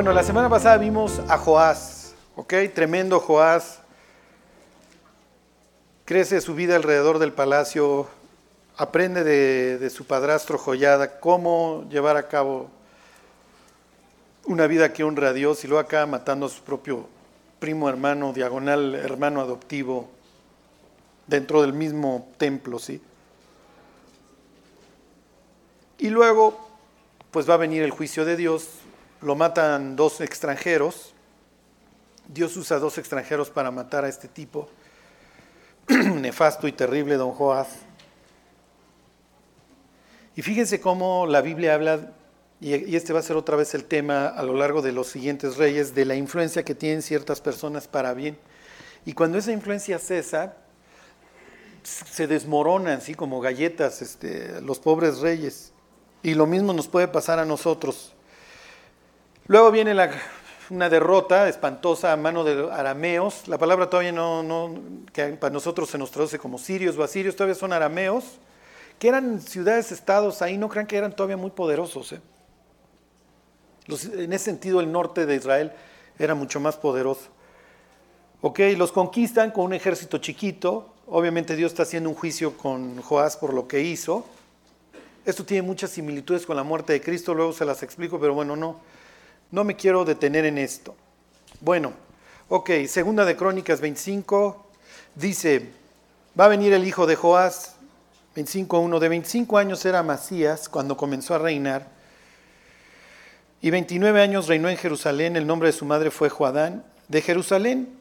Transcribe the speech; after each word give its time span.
Bueno, 0.00 0.14
la 0.14 0.22
semana 0.22 0.48
pasada 0.48 0.78
vimos 0.78 1.20
a 1.28 1.36
Joás, 1.36 2.14
¿ok? 2.34 2.54
Tremendo 2.74 3.20
Joás. 3.20 3.80
Crece 6.06 6.40
su 6.40 6.54
vida 6.54 6.76
alrededor 6.76 7.18
del 7.18 7.34
palacio, 7.34 8.08
aprende 8.78 9.24
de, 9.24 9.90
su 9.90 10.06
padrastro 10.06 10.56
Joyada 10.56 11.20
cómo 11.20 11.84
llevar 11.90 12.16
a 12.16 12.28
cabo 12.28 12.70
una 14.46 14.66
vida 14.66 14.90
que 14.94 15.04
honra 15.04 15.28
a 15.28 15.32
Dios 15.34 15.64
y 15.64 15.68
luego 15.68 15.82
acá 15.82 16.06
matando 16.06 16.46
a 16.46 16.48
su 16.48 16.62
propio 16.62 17.06
primo 17.58 17.86
hermano, 17.86 18.32
diagonal 18.32 18.94
hermano 18.94 19.42
adoptivo, 19.42 20.08
dentro 21.26 21.60
del 21.60 21.74
mismo 21.74 22.26
templo, 22.38 22.78
¿sí? 22.78 23.02
Y 25.98 26.08
luego, 26.08 26.58
pues 27.30 27.46
va 27.46 27.52
a 27.52 27.58
venir 27.58 27.82
el 27.82 27.90
juicio 27.90 28.24
de 28.24 28.38
Dios, 28.38 28.79
lo 29.22 29.34
matan 29.36 29.96
dos 29.96 30.20
extranjeros. 30.20 31.14
Dios 32.28 32.56
usa 32.56 32.78
dos 32.78 32.98
extranjeros 32.98 33.50
para 33.50 33.70
matar 33.70 34.04
a 34.04 34.08
este 34.08 34.28
tipo, 34.28 34.68
nefasto 35.88 36.68
y 36.68 36.72
terrible, 36.72 37.16
don 37.16 37.32
Joás. 37.32 37.68
Y 40.36 40.42
fíjense 40.42 40.80
cómo 40.80 41.26
la 41.26 41.40
Biblia 41.40 41.74
habla, 41.74 42.12
y 42.60 42.94
este 42.94 43.12
va 43.12 43.18
a 43.18 43.22
ser 43.22 43.36
otra 43.36 43.56
vez 43.56 43.74
el 43.74 43.84
tema 43.84 44.28
a 44.28 44.42
lo 44.42 44.54
largo 44.54 44.80
de 44.80 44.92
los 44.92 45.08
siguientes 45.08 45.56
reyes, 45.56 45.94
de 45.94 46.04
la 46.04 46.14
influencia 46.14 46.64
que 46.64 46.74
tienen 46.74 47.02
ciertas 47.02 47.40
personas 47.40 47.88
para 47.88 48.14
bien. 48.14 48.38
Y 49.04 49.14
cuando 49.14 49.38
esa 49.38 49.50
influencia 49.50 49.98
cesa, 49.98 50.54
se 51.82 52.26
desmoronan, 52.26 52.98
así 52.98 53.14
como 53.14 53.40
galletas, 53.40 54.02
este, 54.02 54.60
los 54.60 54.78
pobres 54.78 55.18
reyes. 55.18 55.72
Y 56.22 56.34
lo 56.34 56.46
mismo 56.46 56.72
nos 56.72 56.86
puede 56.86 57.08
pasar 57.08 57.38
a 57.38 57.44
nosotros. 57.44 58.14
Luego 59.50 59.72
viene 59.72 59.96
una 60.70 60.88
derrota 60.88 61.48
espantosa 61.48 62.12
a 62.12 62.16
mano 62.16 62.44
de 62.44 62.70
arameos. 62.70 63.48
La 63.48 63.58
palabra 63.58 63.90
todavía 63.90 64.12
no, 64.12 64.44
no, 64.44 64.80
que 65.12 65.26
para 65.30 65.52
nosotros 65.52 65.90
se 65.90 65.98
nos 65.98 66.12
traduce 66.12 66.38
como 66.38 66.56
sirios 66.56 66.96
o 66.96 67.02
asirios, 67.02 67.34
todavía 67.34 67.56
son 67.56 67.72
arameos, 67.72 68.38
que 69.00 69.08
eran 69.08 69.40
ciudades, 69.40 69.90
estados 69.90 70.40
ahí, 70.40 70.56
no 70.56 70.68
crean 70.68 70.86
que 70.86 70.96
eran 70.96 71.16
todavía 71.16 71.36
muy 71.36 71.50
poderosos. 71.50 72.12
¿eh? 72.12 72.20
en 73.88 74.32
ese 74.32 74.44
sentido, 74.44 74.78
el 74.78 74.92
norte 74.92 75.26
de 75.26 75.34
Israel 75.34 75.72
era 76.16 76.36
mucho 76.36 76.60
más 76.60 76.76
poderoso. 76.76 77.26
Ok, 78.42 78.60
los 78.76 78.92
conquistan 78.92 79.50
con 79.50 79.64
un 79.64 79.72
ejército 79.72 80.18
chiquito. 80.18 80.94
Obviamente 81.08 81.56
Dios 81.56 81.72
está 81.72 81.82
haciendo 81.82 82.08
un 82.08 82.14
juicio 82.14 82.56
con 82.56 83.02
Joás 83.02 83.36
por 83.36 83.52
lo 83.52 83.66
que 83.66 83.80
hizo. 83.80 84.24
Esto 85.24 85.44
tiene 85.44 85.66
muchas 85.66 85.90
similitudes 85.90 86.46
con 86.46 86.54
la 86.54 86.62
muerte 86.62 86.92
de 86.92 87.00
Cristo, 87.00 87.34
luego 87.34 87.52
se 87.52 87.64
las 87.64 87.82
explico, 87.82 88.20
pero 88.20 88.32
bueno, 88.32 88.54
no. 88.54 88.99
No 89.50 89.64
me 89.64 89.76
quiero 89.76 90.04
detener 90.04 90.44
en 90.44 90.58
esto. 90.58 90.94
Bueno, 91.60 91.92
ok, 92.48 92.70
segunda 92.86 93.24
de 93.24 93.36
Crónicas 93.36 93.80
25, 93.80 94.66
dice, 95.14 95.70
va 96.38 96.44
a 96.44 96.48
venir 96.48 96.72
el 96.72 96.86
hijo 96.86 97.06
de 97.06 97.16
Joás, 97.16 97.74
25.1, 98.36 98.98
de 99.00 99.08
25 99.08 99.58
años 99.58 99.84
era 99.84 100.02
Masías 100.02 100.68
cuando 100.68 100.96
comenzó 100.96 101.34
a 101.34 101.38
reinar, 101.38 101.88
y 103.60 103.70
29 103.70 104.22
años 104.22 104.46
reinó 104.46 104.68
en 104.68 104.76
Jerusalén, 104.76 105.36
el 105.36 105.46
nombre 105.46 105.68
de 105.68 105.72
su 105.72 105.84
madre 105.84 106.10
fue 106.10 106.30
Joadán, 106.30 106.84
de 107.08 107.20
Jerusalén. 107.20 107.98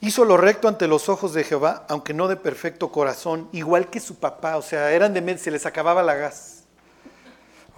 Hizo 0.00 0.24
lo 0.24 0.36
recto 0.36 0.68
ante 0.68 0.86
los 0.86 1.08
ojos 1.08 1.32
de 1.32 1.44
Jehová, 1.44 1.86
aunque 1.88 2.12
no 2.12 2.28
de 2.28 2.36
perfecto 2.36 2.92
corazón, 2.92 3.48
igual 3.52 3.88
que 3.88 4.00
su 4.00 4.16
papá, 4.16 4.56
o 4.56 4.62
sea, 4.62 4.92
eran 4.92 5.14
de 5.14 5.38
se 5.38 5.50
les 5.50 5.64
acababa 5.64 6.02
la 6.02 6.14
gas. 6.14 6.57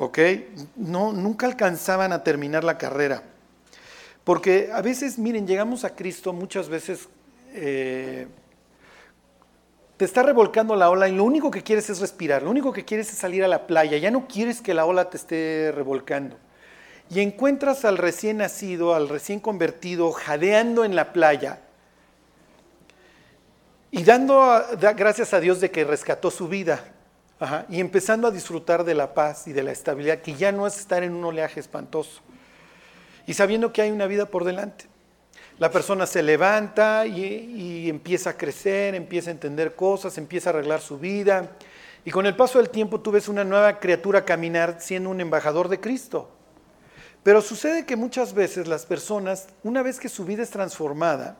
¿Ok? 0.00 0.18
No, 0.76 1.12
nunca 1.12 1.46
alcanzaban 1.46 2.12
a 2.12 2.24
terminar 2.24 2.64
la 2.64 2.78
carrera. 2.78 3.22
Porque 4.24 4.70
a 4.72 4.80
veces, 4.80 5.18
miren, 5.18 5.46
llegamos 5.46 5.84
a 5.84 5.94
Cristo 5.94 6.32
muchas 6.32 6.70
veces, 6.70 7.06
eh, 7.52 8.26
te 9.98 10.06
está 10.06 10.22
revolcando 10.22 10.74
la 10.74 10.88
ola 10.88 11.06
y 11.06 11.14
lo 11.14 11.24
único 11.24 11.50
que 11.50 11.62
quieres 11.62 11.90
es 11.90 12.00
respirar, 12.00 12.42
lo 12.42 12.50
único 12.50 12.72
que 12.72 12.86
quieres 12.86 13.12
es 13.12 13.18
salir 13.18 13.44
a 13.44 13.48
la 13.48 13.66
playa, 13.66 13.98
ya 13.98 14.10
no 14.10 14.26
quieres 14.26 14.62
que 14.62 14.72
la 14.72 14.86
ola 14.86 15.10
te 15.10 15.18
esté 15.18 15.70
revolcando. 15.74 16.38
Y 17.10 17.20
encuentras 17.20 17.84
al 17.84 17.98
recién 17.98 18.38
nacido, 18.38 18.94
al 18.94 19.06
recién 19.06 19.38
convertido, 19.38 20.12
jadeando 20.12 20.86
en 20.86 20.96
la 20.96 21.12
playa 21.12 21.60
y 23.90 24.02
dando 24.04 24.64
gracias 24.96 25.34
a 25.34 25.40
Dios 25.40 25.60
de 25.60 25.70
que 25.70 25.84
rescató 25.84 26.30
su 26.30 26.48
vida 26.48 26.82
y 27.68 27.80
empezando 27.80 28.28
a 28.28 28.30
disfrutar 28.30 28.84
de 28.84 28.94
la 28.94 29.14
paz 29.14 29.46
y 29.46 29.52
de 29.52 29.62
la 29.62 29.72
estabilidad, 29.72 30.20
que 30.20 30.34
ya 30.34 30.52
no 30.52 30.66
es 30.66 30.78
estar 30.78 31.02
en 31.02 31.14
un 31.14 31.24
oleaje 31.24 31.58
espantoso. 31.58 32.20
Y 33.26 33.34
sabiendo 33.34 33.72
que 33.72 33.82
hay 33.82 33.90
una 33.90 34.06
vida 34.06 34.26
por 34.26 34.44
delante. 34.44 34.86
La 35.58 35.70
persona 35.70 36.06
se 36.06 36.22
levanta 36.22 37.06
y, 37.06 37.22
y 37.24 37.88
empieza 37.90 38.30
a 38.30 38.36
crecer, 38.36 38.94
empieza 38.94 39.30
a 39.30 39.32
entender 39.32 39.74
cosas, 39.74 40.16
empieza 40.18 40.50
a 40.50 40.52
arreglar 40.52 40.80
su 40.80 40.98
vida. 40.98 41.52
Y 42.04 42.10
con 42.10 42.26
el 42.26 42.36
paso 42.36 42.58
del 42.58 42.70
tiempo 42.70 43.00
tú 43.00 43.10
ves 43.10 43.28
una 43.28 43.44
nueva 43.44 43.78
criatura 43.78 44.24
caminar 44.24 44.76
siendo 44.80 45.10
un 45.10 45.20
embajador 45.20 45.68
de 45.68 45.80
Cristo. 45.80 46.30
Pero 47.22 47.42
sucede 47.42 47.84
que 47.84 47.96
muchas 47.96 48.32
veces 48.32 48.66
las 48.66 48.86
personas, 48.86 49.48
una 49.62 49.82
vez 49.82 50.00
que 50.00 50.08
su 50.08 50.24
vida 50.24 50.42
es 50.42 50.50
transformada, 50.50 51.36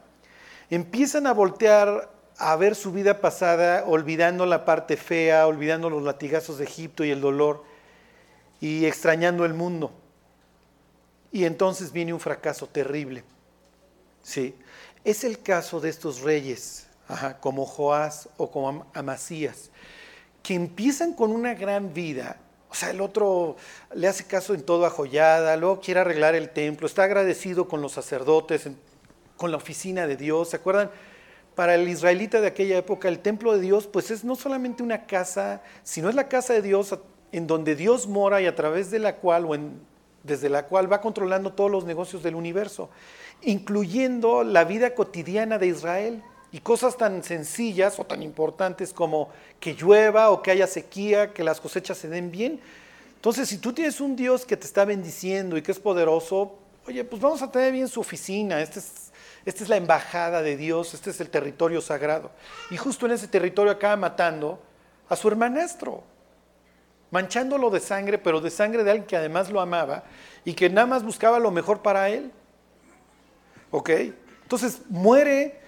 empiezan 0.68 1.26
a 1.26 1.32
voltear 1.32 2.10
a 2.40 2.56
ver 2.56 2.74
su 2.74 2.90
vida 2.90 3.20
pasada 3.20 3.84
olvidando 3.86 4.46
la 4.46 4.64
parte 4.64 4.96
fea, 4.96 5.46
olvidando 5.46 5.90
los 5.90 6.02
latigazos 6.02 6.56
de 6.56 6.64
Egipto 6.64 7.04
y 7.04 7.10
el 7.10 7.20
dolor 7.20 7.62
y 8.60 8.86
extrañando 8.86 9.44
el 9.44 9.52
mundo. 9.52 9.92
Y 11.30 11.44
entonces 11.44 11.92
viene 11.92 12.14
un 12.14 12.18
fracaso 12.18 12.66
terrible. 12.66 13.24
Sí, 14.22 14.54
es 15.04 15.22
el 15.22 15.42
caso 15.42 15.80
de 15.80 15.90
estos 15.90 16.22
reyes, 16.22 16.86
como 17.40 17.66
Joás 17.66 18.30
o 18.38 18.50
como 18.50 18.86
Amasías, 18.94 19.70
que 20.42 20.54
empiezan 20.54 21.12
con 21.12 21.32
una 21.32 21.52
gran 21.52 21.92
vida. 21.92 22.38
O 22.70 22.74
sea, 22.74 22.90
el 22.90 23.02
otro 23.02 23.56
le 23.94 24.08
hace 24.08 24.24
caso 24.24 24.54
en 24.54 24.62
todo 24.62 24.86
a 24.86 24.90
Joyada, 24.90 25.58
luego 25.58 25.80
quiere 25.80 26.00
arreglar 26.00 26.34
el 26.34 26.48
templo, 26.48 26.86
está 26.86 27.02
agradecido 27.02 27.68
con 27.68 27.82
los 27.82 27.92
sacerdotes, 27.92 28.66
con 29.36 29.50
la 29.50 29.58
oficina 29.58 30.06
de 30.06 30.16
Dios. 30.16 30.48
¿Se 30.50 30.56
acuerdan? 30.56 30.90
Para 31.60 31.75
el 31.75 31.87
israelita 31.91 32.41
de 32.41 32.47
aquella 32.47 32.78
época, 32.78 33.06
el 33.06 33.19
templo 33.19 33.53
de 33.53 33.60
Dios, 33.60 33.87
pues 33.87 34.10
es 34.10 34.25
no 34.25 34.34
solamente 34.34 34.82
una 34.82 35.04
casa, 35.04 35.60
sino 35.82 36.09
es 36.09 36.15
la 36.15 36.26
casa 36.26 36.54
de 36.54 36.62
Dios 36.62 36.98
en 37.32 37.47
donde 37.47 37.76
Dios 37.76 38.06
mora 38.06 38.41
y 38.41 38.47
a 38.47 38.56
través 38.56 38.91
de 38.91 38.98
la 38.98 39.16
cual, 39.16 39.44
o 39.44 39.54
desde 40.22 40.48
la 40.48 40.65
cual 40.65 40.91
va 40.91 41.03
controlando 41.03 41.53
todos 41.53 41.71
los 41.71 41.84
negocios 41.84 42.22
del 42.22 42.34
universo, 42.34 42.88
incluyendo 43.43 44.43
la 44.43 44.65
vida 44.65 44.94
cotidiana 44.94 45.59
de 45.59 45.66
Israel 45.66 46.22
y 46.50 46.60
cosas 46.60 46.97
tan 46.97 47.22
sencillas 47.22 47.98
o 47.98 48.06
tan 48.06 48.22
importantes 48.22 48.94
como 48.94 49.28
que 49.60 49.75
llueva 49.75 50.31
o 50.31 50.41
que 50.41 50.53
haya 50.53 50.66
sequía, 50.66 51.34
que 51.34 51.44
las 51.44 51.60
cosechas 51.60 51.98
se 51.98 52.09
den 52.09 52.31
bien. 52.31 52.59
Entonces, 53.16 53.50
si 53.50 53.59
tú 53.59 53.75
tienes 53.75 54.00
un 54.00 54.16
Dios 54.16 54.47
que 54.47 54.56
te 54.56 54.65
está 54.65 54.87
bendiciendo 54.87 55.59
y 55.59 55.62
que 55.62 55.72
es 55.72 55.78
poderoso, 55.78 56.54
oye, 56.87 57.04
pues 57.04 57.21
vamos 57.21 57.42
a 57.42 57.53
tener 57.53 57.71
bien 57.71 57.87
su 57.87 58.00
oficina. 58.00 58.62
Este 58.62 58.78
es 58.78 59.09
esta 59.44 59.62
es 59.62 59.68
la 59.68 59.76
embajada 59.76 60.42
de 60.42 60.56
Dios, 60.56 60.94
este 60.94 61.10
es 61.10 61.20
el 61.20 61.30
territorio 61.30 61.80
sagrado. 61.80 62.30
Y 62.70 62.76
justo 62.76 63.06
en 63.06 63.12
ese 63.12 63.28
territorio 63.28 63.72
acaba 63.72 63.96
matando 63.96 64.62
a 65.08 65.16
su 65.16 65.28
hermanastro, 65.28 66.02
manchándolo 67.10 67.70
de 67.70 67.80
sangre, 67.80 68.18
pero 68.18 68.40
de 68.40 68.50
sangre 68.50 68.84
de 68.84 68.90
alguien 68.90 69.06
que 69.06 69.16
además 69.16 69.50
lo 69.50 69.60
amaba 69.60 70.04
y 70.44 70.54
que 70.54 70.68
nada 70.68 70.86
más 70.86 71.02
buscaba 71.02 71.38
lo 71.38 71.50
mejor 71.50 71.80
para 71.80 72.08
él. 72.10 72.30
¿Ok? 73.70 73.90
Entonces 74.42 74.82
muere 74.88 75.60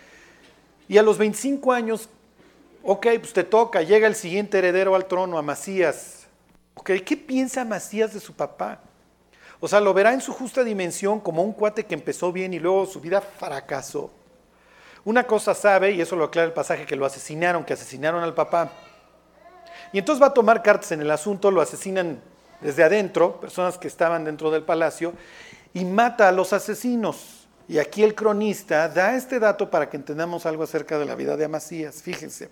y 0.89 0.99
a 0.99 1.03
los 1.03 1.17
25 1.17 1.73
años, 1.73 2.09
ok, 2.83 3.07
pues 3.19 3.33
te 3.33 3.45
toca, 3.45 3.83
llega 3.83 4.07
el 4.07 4.15
siguiente 4.15 4.59
heredero 4.59 4.95
al 4.95 5.07
trono, 5.07 5.39
a 5.39 5.43
Macías. 5.43 6.27
¿Ok? 6.75 6.91
¿Qué 7.05 7.17
piensa 7.17 7.65
Macías 7.65 8.13
de 8.13 8.21
su 8.21 8.35
papá? 8.35 8.81
O 9.65 9.69
sea, 9.69 9.81
lo 9.81 9.95
verá 9.95 10.13
en 10.13 10.21
su 10.21 10.33
justa 10.33 10.65
dimensión 10.65 11.21
como 11.21 11.41
un 11.41 11.53
cuate 11.53 11.87
que 11.87 11.95
empezó 11.95 12.33
bien 12.33 12.53
y 12.53 12.59
luego 12.59 12.85
su 12.85 13.01
vida 13.01 13.21
fracasó. 13.21 14.11
Una 15.05 15.25
cosa 15.25 15.55
sabe, 15.55 15.93
y 15.93 16.01
eso 16.01 16.17
lo 16.17 16.25
aclara 16.25 16.49
el 16.49 16.53
pasaje, 16.53 16.85
que 16.85 16.97
lo 16.97 17.07
asesinaron, 17.07 17.65
que 17.65 17.75
asesinaron 17.75 18.25
al 18.25 18.35
papá. 18.35 18.73
Y 19.93 20.01
entonces 20.01 20.21
va 20.21 20.27
a 20.27 20.35
tomar 20.35 20.65
cartas 20.65 20.91
en 20.91 21.01
el 21.01 21.13
asunto, 21.13 21.53
lo 21.53 21.61
asesinan 21.61 22.21
desde 22.61 22.83
adentro, 22.83 23.39
personas 23.41 23.79
que 23.79 23.87
estaban 23.87 24.25
dentro 24.25 24.51
del 24.51 24.65
palacio, 24.65 25.13
y 25.73 25.85
mata 25.85 26.27
a 26.27 26.33
los 26.33 26.53
asesinos. 26.53 27.47
Y 27.69 27.79
aquí 27.79 28.03
el 28.03 28.17
cronista 28.17 28.89
da 28.89 29.15
este 29.15 29.39
dato 29.39 29.71
para 29.71 29.89
que 29.89 29.97
entendamos 29.97 30.45
algo 30.45 30.65
acerca 30.65 30.99
de 30.99 31.05
la 31.05 31.15
vida 31.15 31.37
de 31.37 31.45
Amasías. 31.45 32.03
Fíjense. 32.03 32.51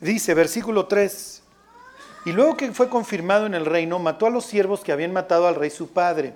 Dice, 0.00 0.34
versículo 0.34 0.86
3, 0.86 1.44
y 2.24 2.32
luego 2.32 2.56
que 2.56 2.72
fue 2.72 2.88
confirmado 2.88 3.46
en 3.46 3.54
el 3.54 3.66
reino, 3.66 3.98
mató 3.98 4.26
a 4.26 4.30
los 4.30 4.44
siervos 4.44 4.80
que 4.80 4.92
habían 4.92 5.12
matado 5.12 5.46
al 5.46 5.54
rey 5.54 5.70
su 5.70 5.88
padre. 5.88 6.34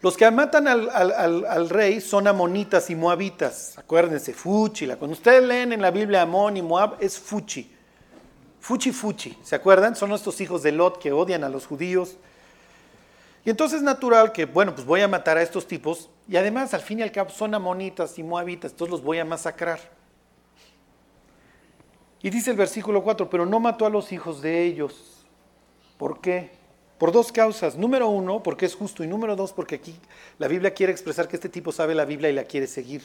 Los 0.00 0.16
que 0.16 0.28
matan 0.30 0.66
al, 0.66 1.68
rey 1.68 2.00
son 2.00 2.26
amonitas 2.26 2.90
y 2.90 2.96
moabitas. 2.96 3.78
Acuérdense, 3.78 4.32
Fuchi. 4.32 4.86
Cuando 4.86 5.12
ustedes 5.12 5.44
leen 5.44 5.72
en 5.72 5.80
la 5.80 5.92
Biblia 5.92 6.22
Amón 6.22 6.56
y 6.56 6.62
Moab, 6.62 6.96
es 6.98 7.18
Fuchi. 7.18 7.72
Fuchi 8.60 8.90
Fuchi. 8.90 9.38
¿Se 9.44 9.54
acuerdan? 9.54 9.94
Son 9.94 10.10
estos 10.12 10.40
hijos 10.40 10.62
de 10.64 10.72
Lot 10.72 10.98
que 10.98 11.12
odian 11.12 11.44
a 11.44 11.48
los 11.48 11.66
judíos. 11.66 12.16
Y 13.44 13.50
entonces 13.50 13.78
es 13.78 13.82
natural 13.84 14.32
que, 14.32 14.44
bueno, 14.44 14.74
pues 14.74 14.86
voy 14.86 15.00
a 15.00 15.08
matar 15.08 15.36
a 15.36 15.42
estos 15.42 15.66
tipos 15.66 16.08
y 16.28 16.36
además 16.36 16.74
al 16.74 16.80
fin 16.80 17.00
y 17.00 17.02
al 17.02 17.10
cabo 17.10 17.30
son 17.30 17.54
amonitas 17.54 18.18
y 18.18 18.22
moabitas, 18.22 18.72
entonces 18.72 18.92
los 18.92 19.02
voy 19.02 19.18
a 19.18 19.24
masacrar. 19.24 19.80
Y 22.22 22.30
dice 22.30 22.52
el 22.52 22.56
versículo 22.56 23.02
4, 23.02 23.28
pero 23.28 23.44
no 23.44 23.58
mató 23.58 23.84
a 23.84 23.90
los 23.90 24.12
hijos 24.12 24.40
de 24.40 24.62
ellos. 24.62 25.26
¿Por 25.98 26.20
qué? 26.20 26.50
Por 26.98 27.10
dos 27.10 27.32
causas. 27.32 27.76
Número 27.76 28.08
uno, 28.08 28.42
porque 28.42 28.64
es 28.64 28.76
justo. 28.76 29.02
Y 29.02 29.08
número 29.08 29.34
dos, 29.34 29.52
porque 29.52 29.74
aquí 29.74 29.94
la 30.38 30.46
Biblia 30.46 30.72
quiere 30.72 30.92
expresar 30.92 31.26
que 31.26 31.36
este 31.36 31.48
tipo 31.48 31.72
sabe 31.72 31.94
la 31.94 32.04
Biblia 32.04 32.30
y 32.30 32.32
la 32.32 32.44
quiere 32.44 32.68
seguir. 32.68 33.02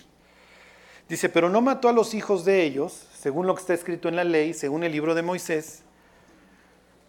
Dice, 1.09 1.29
pero 1.29 1.49
no 1.49 1.61
mató 1.61 1.89
a 1.89 1.93
los 1.93 2.13
hijos 2.13 2.45
de 2.45 2.63
ellos, 2.63 3.07
según 3.17 3.47
lo 3.47 3.55
que 3.55 3.61
está 3.61 3.73
escrito 3.73 4.07
en 4.07 4.15
la 4.15 4.23
ley, 4.23 4.53
según 4.53 4.83
el 4.83 4.91
libro 4.91 5.15
de 5.15 5.21
Moisés, 5.21 5.83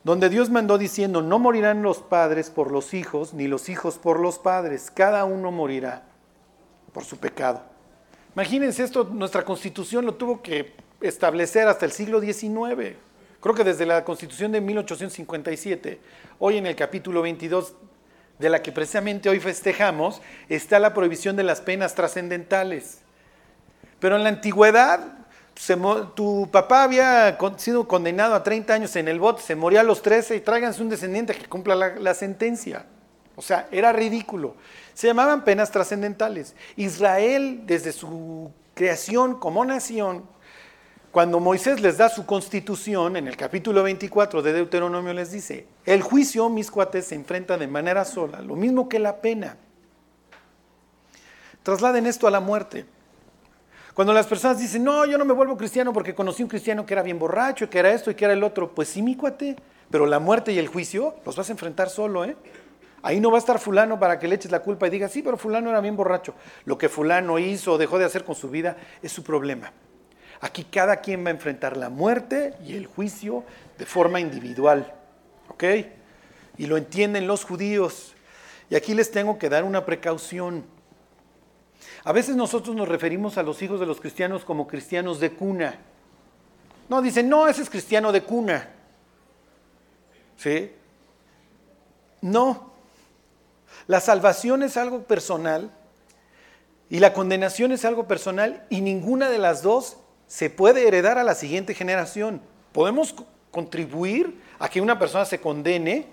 donde 0.05 0.29
Dios 0.29 0.51
mandó 0.51 0.79
diciendo, 0.79 1.21
no 1.21 1.39
morirán 1.39 1.83
los 1.83 1.99
padres 1.99 2.49
por 2.49 2.71
los 2.71 2.95
hijos, 2.95 3.35
ni 3.35 3.49
los 3.49 3.69
hijos 3.69 3.99
por 3.99 4.21
los 4.21 4.39
padres, 4.39 4.91
cada 4.91 5.25
uno 5.25 5.51
morirá 5.51 6.05
por 6.93 7.05
su 7.05 7.19
pecado. 7.19 7.63
Imagínense 8.35 8.85
esto, 8.85 9.05
nuestra 9.05 9.45
constitución 9.45 10.07
lo 10.07 10.15
tuvo 10.15 10.43
que 10.43 10.75
establecer 11.01 11.69
hasta 11.69 11.87
el 11.87 11.93
siglo 11.93 12.21
XIX. 12.21 12.97
Creo 13.41 13.55
que 13.55 13.65
desde 13.65 13.87
la 13.87 14.05
constitución 14.05 14.53
de 14.53 14.61
1857, 14.61 16.01
hoy 16.39 16.57
en 16.57 16.67
el 16.67 16.75
capítulo 16.75 17.23
22 17.23 17.75
de 18.39 18.51
la 18.51 18.63
que 18.63 18.73
precisamente 18.73 19.29
hoy 19.29 19.41
festejamos, 19.41 20.21
está 20.49 20.79
la 20.79 20.95
prohibición 20.95 21.37
de 21.37 21.45
las 21.45 21.61
penas 21.61 21.95
trascendentales. 21.95 22.99
Pero 24.01 24.17
en 24.17 24.23
la 24.23 24.29
antigüedad, 24.29 25.01
tu 26.15 26.49
papá 26.51 26.85
había 26.85 27.37
sido 27.57 27.89
condenado 27.89 28.35
a 28.35 28.43
30 28.43 28.75
años 28.75 28.97
en 28.97 29.09
el 29.09 29.19
bote, 29.19 29.43
se 29.43 29.57
moría 29.57 29.81
a 29.81 29.85
los 29.85 30.03
13 30.03 30.37
y 30.37 30.41
tráiganse 30.41 30.83
un 30.83 30.89
descendiente 30.89 31.35
que 31.35 31.47
cumpla 31.47 31.75
la, 31.75 31.97
la 31.97 32.15
sentencia. 32.15 32.87
O 33.35 33.43
sea, 33.43 33.69
era 33.71 33.93
ridículo. 33.93 34.57
Se 34.95 35.07
llamaban 35.07 35.45
penas 35.45 35.71
trascendentales. 35.71 36.55
Israel, 36.77 37.63
desde 37.67 37.93
su 37.93 38.53
creación 38.75 39.39
como 39.39 39.65
nación, 39.65 40.25
cuando 41.11 41.41
Moisés 41.41 41.81
les 41.81 41.97
da 41.97 42.09
su 42.09 42.27
constitución, 42.27 43.17
en 43.17 43.29
el 43.29 43.37
capítulo 43.37 43.83
24 43.83 44.43
de 44.43 44.53
Deuteronomio 44.53 45.15
les 45.15 45.33
dice, 45.33 45.67
el 45.87 46.03
juicio, 46.03 46.49
mis 46.51 46.71
cuates, 46.71 47.07
se 47.07 47.15
enfrenta 47.15 47.57
de 47.57 47.67
manera 47.67 48.05
sola, 48.05 48.43
lo 48.43 48.57
mismo 48.57 48.89
que 48.89 48.99
la 48.99 49.17
pena. 49.17 49.57
Trasladen 51.63 52.07
esto 52.07 52.27
a 52.27 52.31
la 52.31 52.41
muerte. 52.41 52.85
Cuando 53.95 54.13
las 54.13 54.27
personas 54.27 54.59
dicen, 54.59 54.85
no, 54.85 55.07
yo 55.07 55.19
no 55.19 55.25
me 55.25 55.33
vuelvo 55.33 55.57
cristiano 55.57 55.93
porque 55.93 56.15
conocí 56.15 56.43
un 56.43 56.49
cristiano 56.49 56.85
que 56.85 56.95
era 56.95 57.03
bien 57.03 57.19
borracho, 57.19 57.69
que 57.69 57.79
era 57.79 57.91
esto 57.91 58.11
y 58.11 58.15
que 58.15 58.27
era 58.27 58.35
el 58.35 58.45
otro, 58.45 58.75
pues 58.75 58.89
sí, 58.89 59.03
mi 59.03 59.17
cuate, 59.17 59.57
pero 59.91 60.07
la 60.07 60.19
muerte 60.19 60.53
y 60.53 60.59
el 60.59 60.69
juicio 60.69 61.17
los 61.25 61.35
vas 61.35 61.49
a 61.49 61.53
enfrentar 61.53 61.89
solo, 61.89 62.25
¿eh? 62.25 62.37
Ahí 63.03 63.21
no 63.21 63.31
va 63.31 63.39
a 63.39 63.41
estar 63.41 63.59
fulano 63.59 63.99
para 63.99 64.19
que 64.19 64.29
le 64.29 64.35
eches 64.35 64.51
la 64.51 64.61
culpa 64.61 64.87
y 64.87 64.91
digas, 64.91 65.11
sí, 65.11 65.23
pero 65.23 65.39
fulano 65.39 65.71
era 65.71 65.81
bien 65.81 65.97
borracho. 65.97 66.35
Lo 66.65 66.77
que 66.77 66.89
fulano 66.89 67.39
hizo 67.39 67.73
o 67.73 67.79
dejó 67.79 67.99
de 67.99 68.05
hacer 68.05 68.25
con 68.25 68.35
su 68.35 68.51
vida 68.51 68.77
es 69.03 69.11
su 69.13 69.23
problema. 69.23 69.73
Aquí 70.41 70.65
cada 70.65 71.01
quien 71.01 71.25
va 71.25 71.29
a 71.29 71.33
enfrentar 71.33 71.77
la 71.77 71.89
muerte 71.89 72.55
y 72.65 72.77
el 72.77 72.87
juicio 72.87 73.45
de 73.77 73.87
forma 73.87 74.21
individual. 74.21 74.93
¿Ok? 75.49 75.65
Y 76.57 76.67
lo 76.67 76.77
entienden 76.77 77.27
los 77.27 77.45
judíos. 77.45 78.15
Y 78.71 78.77
aquí 78.77 78.95
les 78.95 79.11
tengo 79.11 79.39
que 79.39 79.49
dar 79.49 79.65
una 79.65 79.85
precaución. 79.85 80.65
A 82.05 82.13
veces 82.13 82.37
nosotros 82.37 82.77
nos 82.77 82.89
referimos 82.89 83.39
a 83.39 83.43
los 83.43 83.61
hijos 83.63 83.81
de 83.81 83.87
los 83.87 84.01
cristianos 84.01 84.45
como 84.45 84.67
cristianos 84.67 85.21
de 85.21 85.33
cuna. 85.33 85.79
No, 86.89 87.03
dicen, 87.03 87.29
no, 87.29 87.49
ese 87.49 87.63
es 87.63 87.71
cristiano 87.71 88.13
de 88.13 88.23
cuna. 88.23 88.69
¿Sí? 90.37 90.73
No. 92.21 92.73
La 93.87 94.01
salvación 94.01 94.63
es 94.63 94.77
algo 94.77 95.03
personal 95.03 95.71
y 96.91 97.01
la 97.01 97.13
condenación 97.13 97.73
es 97.73 97.85
algo 97.85 98.07
personal 98.07 98.65
y 98.71 98.81
ninguna 98.81 99.29
de 99.29 99.39
las 99.39 99.63
dos 99.63 99.99
se 100.29 100.51
puede 100.51 100.87
heredar 100.87 101.19
a 101.19 101.25
la 101.25 101.35
siguiente 101.35 101.75
generación. 101.75 102.41
Podemos 102.73 103.15
contribuir 103.51 104.41
a 104.59 104.69
que 104.69 104.81
una 104.81 104.99
persona 104.99 105.25
se 105.25 105.41
condene 105.41 106.07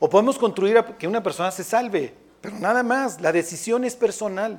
o 0.00 0.10
podemos 0.10 0.38
contribuir 0.38 0.78
a 0.78 0.98
que 0.98 1.06
una 1.06 1.22
persona 1.22 1.52
se 1.52 1.62
salve, 1.62 2.12
pero 2.40 2.58
nada 2.58 2.82
más, 2.82 3.20
la 3.20 3.30
decisión 3.30 3.84
es 3.84 3.94
personal. 3.94 4.58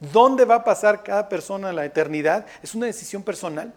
¿Dónde 0.00 0.44
va 0.44 0.56
a 0.56 0.64
pasar 0.64 1.02
cada 1.02 1.28
persona 1.28 1.70
en 1.70 1.76
la 1.76 1.84
eternidad? 1.84 2.46
Es 2.62 2.74
una 2.74 2.86
decisión 2.86 3.22
personal. 3.22 3.74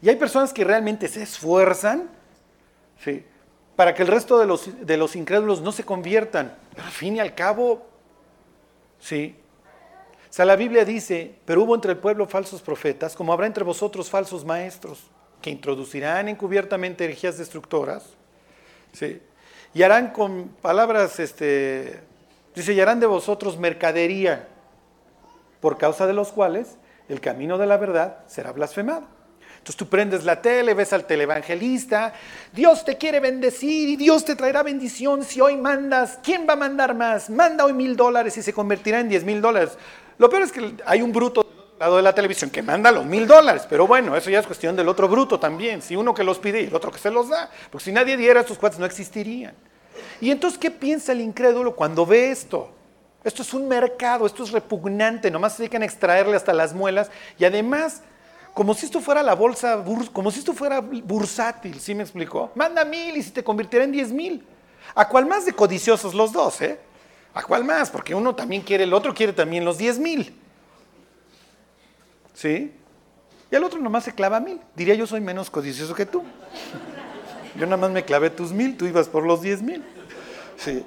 Y 0.00 0.08
hay 0.08 0.16
personas 0.16 0.52
que 0.52 0.64
realmente 0.64 1.08
se 1.08 1.22
esfuerzan 1.22 2.08
para 3.76 3.94
que 3.94 4.02
el 4.02 4.08
resto 4.08 4.38
de 4.38 4.46
los, 4.46 4.86
de 4.86 4.96
los 4.96 5.14
incrédulos 5.14 5.60
no 5.60 5.72
se 5.72 5.84
conviertan. 5.84 6.56
Pero 6.70 6.86
al 6.86 6.92
fin 6.92 7.16
y 7.16 7.20
al 7.20 7.34
cabo, 7.34 7.86
sí, 8.98 9.36
o 10.28 10.32
sea, 10.32 10.44
la 10.44 10.56
Biblia 10.56 10.84
dice, 10.84 11.34
pero 11.44 11.62
hubo 11.62 11.74
entre 11.74 11.92
el 11.92 11.98
pueblo 11.98 12.26
falsos 12.26 12.60
profetas, 12.60 13.16
como 13.16 13.32
habrá 13.32 13.46
entre 13.46 13.64
vosotros 13.64 14.10
falsos 14.10 14.44
maestros, 14.44 15.10
que 15.40 15.50
introducirán 15.50 16.28
encubiertamente 16.28 17.04
herejías 17.04 17.38
destructoras, 17.38 18.10
¿sí? 18.92 19.22
y 19.74 19.82
harán 19.82 20.10
con 20.10 20.48
palabras, 20.60 21.18
este, 21.18 22.00
dice, 22.54 22.72
y 22.72 22.80
harán 22.80 23.00
de 23.00 23.06
vosotros 23.06 23.58
mercadería, 23.58 24.48
por 25.60 25.78
causa 25.78 26.06
de 26.06 26.12
los 26.12 26.30
cuales 26.30 26.76
el 27.08 27.20
camino 27.20 27.58
de 27.58 27.66
la 27.66 27.76
verdad 27.76 28.18
será 28.26 28.52
blasfemado. 28.52 29.06
Entonces 29.58 29.76
tú 29.76 29.88
prendes 29.88 30.24
la 30.24 30.40
tele, 30.40 30.72
ves 30.72 30.92
al 30.92 31.04
televangelista, 31.04 32.12
Dios 32.52 32.84
te 32.84 32.96
quiere 32.96 33.18
bendecir 33.18 33.88
y 33.88 33.96
Dios 33.96 34.24
te 34.24 34.36
traerá 34.36 34.62
bendición 34.62 35.24
si 35.24 35.40
hoy 35.40 35.56
mandas. 35.56 36.20
¿Quién 36.22 36.46
va 36.48 36.52
a 36.52 36.56
mandar 36.56 36.94
más? 36.94 37.28
Manda 37.28 37.64
hoy 37.64 37.72
mil 37.72 37.96
dólares 37.96 38.36
y 38.36 38.42
se 38.42 38.52
convertirá 38.52 39.00
en 39.00 39.08
diez 39.08 39.24
mil 39.24 39.40
dólares. 39.40 39.76
Lo 40.18 40.28
peor 40.28 40.42
es 40.42 40.52
que 40.52 40.74
hay 40.84 41.00
un 41.00 41.12
bruto 41.12 41.44
del 41.44 41.78
lado 41.78 41.96
de 41.96 42.02
la 42.02 42.12
televisión 42.12 42.50
que 42.50 42.60
manda 42.60 42.90
los 42.90 43.06
mil 43.06 43.26
dólares, 43.26 43.66
pero 43.70 43.86
bueno, 43.86 44.16
eso 44.16 44.30
ya 44.30 44.40
es 44.40 44.46
cuestión 44.46 44.74
del 44.74 44.88
otro 44.88 45.08
bruto 45.08 45.38
también, 45.38 45.80
si 45.80 45.94
uno 45.94 46.12
que 46.12 46.24
los 46.24 46.38
pide 46.38 46.62
y 46.62 46.66
el 46.66 46.74
otro 46.74 46.90
que 46.90 46.98
se 46.98 47.10
los 47.10 47.28
da, 47.28 47.48
porque 47.70 47.84
si 47.84 47.92
nadie 47.92 48.16
diera 48.16 48.40
estos 48.40 48.58
cuates 48.58 48.78
no 48.80 48.86
existirían. 48.86 49.54
Y 50.20 50.30
entonces, 50.30 50.58
¿qué 50.58 50.70
piensa 50.72 51.12
el 51.12 51.20
incrédulo 51.20 51.76
cuando 51.76 52.04
ve 52.04 52.30
esto? 52.30 52.70
Esto 53.22 53.42
es 53.42 53.54
un 53.54 53.68
mercado, 53.68 54.26
esto 54.26 54.42
es 54.42 54.50
repugnante, 54.50 55.30
nomás 55.30 55.54
se 55.54 55.62
dedican 55.62 55.82
a 55.82 55.86
extraerle 55.86 56.36
hasta 56.36 56.52
las 56.52 56.74
muelas 56.74 57.10
y 57.38 57.44
además, 57.44 58.02
como 58.54 58.74
si 58.74 58.86
esto 58.86 59.00
fuera 59.00 59.22
la 59.22 59.34
bolsa, 59.34 59.84
como 60.12 60.30
si 60.32 60.40
esto 60.40 60.52
fuera 60.52 60.80
bursátil, 60.80 61.78
¿sí 61.78 61.94
me 61.94 62.02
explicó? 62.02 62.50
Manda 62.56 62.84
mil 62.84 63.16
y 63.16 63.22
si 63.22 63.30
te 63.30 63.44
convirtiera 63.44 63.84
en 63.84 63.92
diez 63.92 64.10
mil. 64.10 64.44
A 64.94 65.06
cual 65.08 65.26
más 65.26 65.44
de 65.44 65.52
codiciosos 65.52 66.14
los 66.14 66.32
dos, 66.32 66.60
¿eh? 66.62 66.80
¿A 67.38 67.42
cuál 67.44 67.62
más? 67.62 67.88
Porque 67.88 68.16
uno 68.16 68.34
también 68.34 68.62
quiere, 68.62 68.82
el 68.82 68.92
otro 68.92 69.14
quiere 69.14 69.32
también 69.32 69.64
los 69.64 69.78
10 69.78 70.00
mil. 70.00 70.34
¿Sí? 72.34 72.72
Y 73.48 73.54
el 73.54 73.62
otro 73.62 73.78
nomás 73.78 74.02
se 74.02 74.12
clava 74.12 74.40
mil. 74.40 74.60
Diría 74.74 74.96
yo 74.96 75.06
soy 75.06 75.20
menos 75.20 75.48
codicioso 75.48 75.94
que 75.94 76.04
tú. 76.04 76.24
Yo 77.54 77.64
nada 77.66 77.76
más 77.76 77.92
me 77.92 78.04
clavé 78.04 78.30
tus 78.30 78.50
mil, 78.50 78.76
tú 78.76 78.86
ibas 78.86 79.08
por 79.08 79.24
los 79.24 79.40
10 79.40 79.62
mil. 79.62 79.84
Sí. 80.56 80.84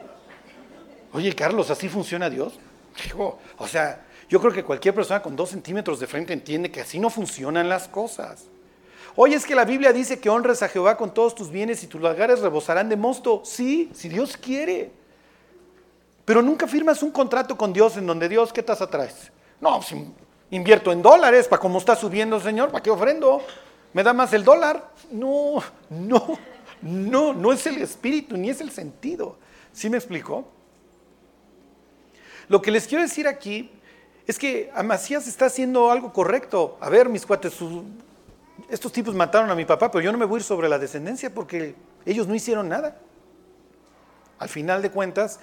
Oye, 1.14 1.34
Carlos, 1.34 1.70
¿así 1.70 1.88
funciona 1.88 2.30
Dios? 2.30 2.60
O 3.58 3.66
sea, 3.66 4.06
yo 4.28 4.42
creo 4.42 4.52
que 4.52 4.66
cualquier 4.66 4.94
persona 4.94 5.22
con 5.22 5.38
dos 5.38 5.52
centímetros 5.52 6.02
de 6.02 6.08
frente 6.08 6.34
entiende 6.34 6.70
que 6.70 6.82
así 6.82 7.00
no 7.00 7.10
funcionan 7.10 7.70
las 7.70 7.88
cosas. 7.88 8.48
Oye, 9.16 9.38
es 9.38 9.46
que 9.46 9.56
la 9.56 9.64
Biblia 9.64 9.94
dice 9.94 10.20
que 10.20 10.30
honres 10.30 10.62
a 10.64 10.68
Jehová 10.68 10.98
con 10.98 11.14
todos 11.14 11.34
tus 11.34 11.50
bienes 11.50 11.82
y 11.84 11.88
tus 11.88 12.02
lagares 12.02 12.42
rebosarán 12.42 12.90
de 12.90 12.98
mosto. 12.98 13.42
Sí, 13.46 13.90
si 13.94 14.10
Dios 14.10 14.36
quiere. 14.36 15.00
Pero 16.26 16.42
nunca 16.42 16.68
firmas 16.68 17.02
un 17.04 17.12
contrato 17.12 17.58
con 17.58 17.74
Dios 17.74 17.98
en 17.98 18.06
donde 18.06 18.30
Dios, 18.30 18.54
¿qué 18.54 18.64
tasa 18.64 18.88
traes? 18.88 19.32
No, 19.60 19.80
pues, 19.80 19.94
invierto 20.52 20.92
en 20.92 21.02
dólares, 21.02 21.48
para 21.48 21.60
cómo 21.60 21.80
está 21.80 21.96
subiendo, 21.96 22.40
Señor, 22.40 22.70
¿para 22.70 22.84
qué 22.84 22.90
ofrendo? 22.90 23.42
¿Me 23.94 24.04
da 24.04 24.14
más 24.14 24.34
el 24.34 24.44
dólar? 24.44 24.92
No, 25.12 25.62
no, 25.90 26.38
no, 26.82 27.34
no 27.34 27.52
es 27.52 27.66
el 27.68 27.82
espíritu, 27.82 28.38
ni 28.38 28.50
es 28.50 28.62
el 28.62 28.72
sentido. 28.72 29.38
¿Sí 29.74 29.90
me 29.90 29.98
explicó? 29.98 30.48
Lo 32.48 32.62
que 32.62 32.72
les 32.72 32.88
quiero 32.88 33.04
decir 33.04 33.28
aquí 33.28 33.72
es 34.28 34.38
que 34.38 34.72
Amasías 34.74 35.28
está 35.28 35.46
haciendo 35.46 35.92
algo 35.92 36.14
correcto. 36.14 36.78
A 36.82 36.90
ver, 36.90 37.10
mis 37.10 37.26
cuates, 37.26 37.54
estos 38.70 38.92
tipos 38.92 39.16
mataron 39.16 39.50
a 39.50 39.56
mi 39.56 39.66
papá, 39.66 39.90
pero 39.90 40.04
yo 40.04 40.12
no 40.12 40.18
me 40.18 40.26
voy 40.26 40.38
a 40.38 40.40
ir 40.40 40.44
sobre 40.44 40.70
la 40.70 40.78
descendencia 40.78 41.34
porque 41.34 41.76
ellos 42.06 42.28
no 42.28 42.36
hicieron 42.36 42.70
nada. 42.70 42.98
Al 44.40 44.50
final 44.50 44.82
de 44.82 44.92
cuentas, 44.92 45.40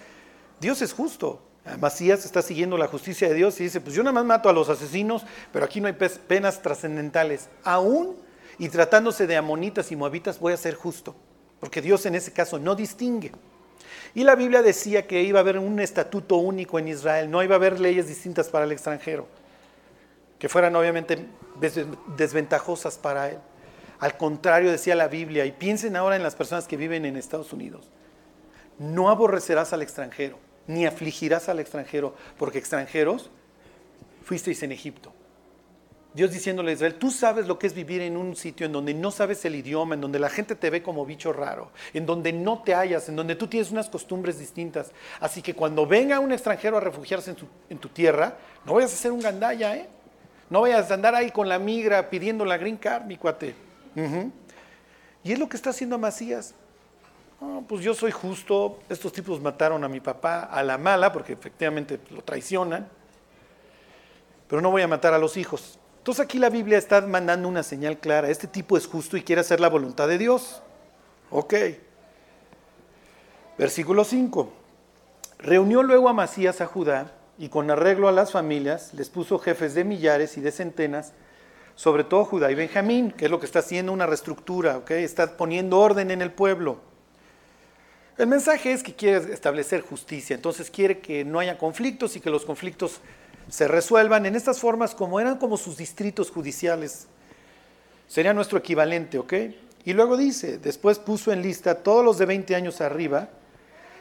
Dios 0.61 0.83
es 0.83 0.93
justo. 0.93 1.41
Macías 1.81 2.25
está 2.25 2.41
siguiendo 2.41 2.79
la 2.79 2.87
justicia 2.87 3.29
de 3.29 3.35
Dios 3.35 3.61
y 3.61 3.65
dice, 3.65 3.81
pues 3.81 3.95
yo 3.95 4.03
nada 4.03 4.15
más 4.15 4.25
mato 4.25 4.49
a 4.49 4.55
los 4.55 4.71
asesinos, 4.71 5.25
pero 5.53 5.67
aquí 5.67 5.81
no 5.81 5.87
hay 5.87 5.93
penas 5.93 6.63
trascendentales. 6.63 7.49
Aún 7.63 8.17
y 8.59 8.71
tratándose 8.71 9.27
de 9.27 9.37
amonitas 9.37 9.93
y 9.93 9.97
moabitas 9.97 10.41
voy 10.41 10.55
a 10.55 10.57
ser 10.57 10.75
justo, 10.75 11.15
porque 11.61 11.83
Dios 11.83 12.07
en 12.07 12.15
ese 12.15 12.33
caso 12.33 12.59
no 12.59 12.75
distingue. 12.75 13.33
Y 14.15 14.25
la 14.25 14.35
Biblia 14.35 14.63
decía 14.63 15.07
que 15.07 15.23
iba 15.23 15.41
a 15.41 15.43
haber 15.43 15.59
un 15.59 15.79
estatuto 15.79 16.37
único 16.37 16.79
en 16.79 16.89
Israel, 16.89 17.31
no 17.31 17.43
iba 17.43 17.55
a 17.55 17.59
haber 17.59 17.79
leyes 17.79 18.09
distintas 18.09 18.49
para 18.49 18.65
el 18.65 18.73
extranjero, 18.73 19.27
que 20.39 20.49
fueran 20.49 20.75
obviamente 20.75 21.27
desventajosas 22.17 22.97
para 22.97 23.29
él. 23.29 23.39
Al 24.01 24.17
contrario 24.17 24.71
decía 24.71 24.95
la 24.95 25.09
Biblia, 25.09 25.45
y 25.45 25.53
piensen 25.53 25.97
ahora 25.97 26.17
en 26.17 26.23
las 26.23 26.35
personas 26.35 26.67
que 26.67 26.79
viven 26.79 27.05
en 27.05 27.17
Estados 27.17 27.53
Unidos 27.53 27.91
no 28.79 29.11
aborrecerás 29.11 29.73
al 29.73 29.83
extranjero, 29.83 30.39
ni 30.69 30.87
afligirás 30.87 31.49
al 31.49 31.59
extranjero, 31.59 32.15
porque 32.39 32.59
extranjeros 32.59 33.31
fuisteis 34.23 34.63
en 34.63 34.71
Egipto. 34.71 35.13
Dios 36.15 36.33
diciéndole 36.33 36.71
a 36.71 36.75
Israel, 36.75 36.95
tú 36.95 37.11
sabes 37.11 37.47
lo 37.47 37.59
que 37.59 37.67
es 37.67 37.75
vivir 37.75 38.01
en 38.01 38.17
un 38.17 38.35
sitio 38.35 38.67
en 38.67 38.73
donde 38.73 38.95
no 38.95 39.11
sabes 39.11 39.45
el 39.45 39.55
idioma, 39.55 39.95
en 39.95 40.01
donde 40.01 40.19
la 40.19 40.29
gente 40.29 40.55
te 40.55 40.71
ve 40.71 40.83
como 40.83 41.05
bicho 41.07 41.33
raro, 41.33 41.71
en 41.93 42.07
donde 42.07 42.33
no 42.33 42.63
te 42.63 42.75
hallas, 42.75 43.09
en 43.09 43.17
donde 43.17 43.37
tú 43.37 43.47
tienes 43.47 43.71
unas 43.71 43.89
costumbres 43.89 44.39
distintas. 44.39 44.91
Así 45.21 45.43
que 45.43 45.55
cuando 45.55 45.87
venga 45.87 46.19
un 46.19 46.33
extranjero 46.33 46.77
a 46.77 46.81
refugiarse 46.81 47.35
en 47.69 47.79
tu, 47.79 47.89
tierra, 47.89 48.37
no 48.65 48.75
vayas 48.75 48.93
a 48.93 48.97
ser 48.97 49.13
un 49.13 49.21
gandalla, 49.21 49.77
¿eh? 49.77 49.89
No 50.51 50.63
vayas 50.63 50.91
a 50.91 50.95
andar 50.95 51.15
ahí 51.15 51.31
con 51.31 51.49
la 51.49 51.59
migra 51.59 52.09
pidiendo 52.09 52.45
la 52.45 52.57
green 52.57 52.79
card, 52.79 53.05
mi 53.05 53.17
cuate. 53.17 53.55
Y 55.23 55.33
es 55.33 55.39
lo 55.39 55.49
que 55.49 55.57
está 55.57 55.71
haciendo 55.71 55.99
Pues 57.69 57.85
yo 57.85 57.95
soy 57.95 58.11
justo, 58.11 58.81
estos 58.89 59.13
tipos 59.13 59.41
mataron 59.41 59.85
a 59.85 59.89
mi 59.89 60.01
papá 60.01 60.45
a 60.45 60.63
la 60.63 60.77
mala, 60.77 61.13
porque 61.13 61.35
efectivamente 61.35 62.01
lo 62.11 62.23
traicionan, 62.23 62.89
pero 64.49 64.61
no 64.61 64.71
voy 64.71 64.83
a 64.83 64.89
matar 64.89 65.15
a 65.15 65.19
los 65.19 65.37
hijos. 65.37 65.79
Entonces 65.99 66.25
aquí 66.25 66.39
la 66.39 66.49
Biblia 66.49 66.79
está 66.79 67.01
mandando 67.03 67.47
una 67.47 67.63
señal 67.63 67.99
clara, 67.99 68.29
este 68.29 68.49
tipo 68.49 68.77
es 68.77 68.87
justo 68.87 69.17
y 69.17 69.23
quiere 69.23 69.43
hacer 69.43 69.61
la 69.61 69.69
voluntad 69.69 70.09
de 70.09 70.19
Dios. 70.19 70.63
Ok. 71.31 71.55
Versículo 73.57 74.05
5. 74.05 74.53
Reunió 75.39 75.83
luego 75.83 76.09
a 76.09 76.15
Masías 76.15 76.61
a 76.61 76.67
Judá 76.67 77.13
y 77.39 77.51
con 77.51 77.71
arreglo 77.71 78.09
a 78.09 78.13
las 78.13 78.33
familias 78.33 78.95
les 78.95 79.11
puso 79.11 79.39
jefes 79.39 79.75
de 79.75 79.85
millares 79.85 80.37
y 80.39 80.41
de 80.41 80.51
centenas, 80.51 81.13
sobre 81.77 82.03
todo 82.03 82.25
Judá 82.25 82.51
y 82.51 82.57
Benjamín, 82.57 83.13
que 83.13 83.27
es 83.27 83.31
lo 83.31 83.39
que 83.39 83.47
está 83.47 83.61
haciendo 83.61 83.93
una 83.93 84.07
reestructura, 84.07 84.79
¿ok? 84.79 84.91
está 84.93 85.37
poniendo 85.37 85.79
orden 85.79 86.11
en 86.11 86.23
el 86.23 86.33
pueblo. 86.33 86.88
El 88.19 88.27
mensaje 88.27 88.73
es 88.73 88.83
que 88.83 88.95
quiere 88.95 89.33
establecer 89.33 89.81
justicia, 89.81 90.35
entonces 90.35 90.73
quiere 90.73 90.99
que 90.99 91.25
no 91.25 91.39
haya 91.39 91.57
conflictos 91.57 92.17
y 92.17 92.21
que 92.21 92.31
los 92.31 92.45
conflictos 92.45 93.01
se 93.49 93.69
resuelvan 93.69 94.27
en 94.27 94.35
estas 94.35 94.59
formas 94.59 94.97
como 94.97 95.21
eran 95.21 95.39
como 95.39 95.57
sus 95.57 95.77
distritos 95.77 96.33
judiciales. 96.33 97.07
Sería 98.09 98.35
nuestro 98.35 98.59
equivalente, 98.59 99.19
¿ok? 99.19 99.35
Y 99.85 99.93
luego 99.93 100.17
dice, 100.17 100.59
después 100.59 100.99
puso 100.99 101.33
en 101.33 101.43
lista 101.43 101.77
todos 101.85 102.05
los 102.05 102.19
de 102.19 102.27
20 102.27 102.57
años 102.57 102.81
arriba 102.81 103.29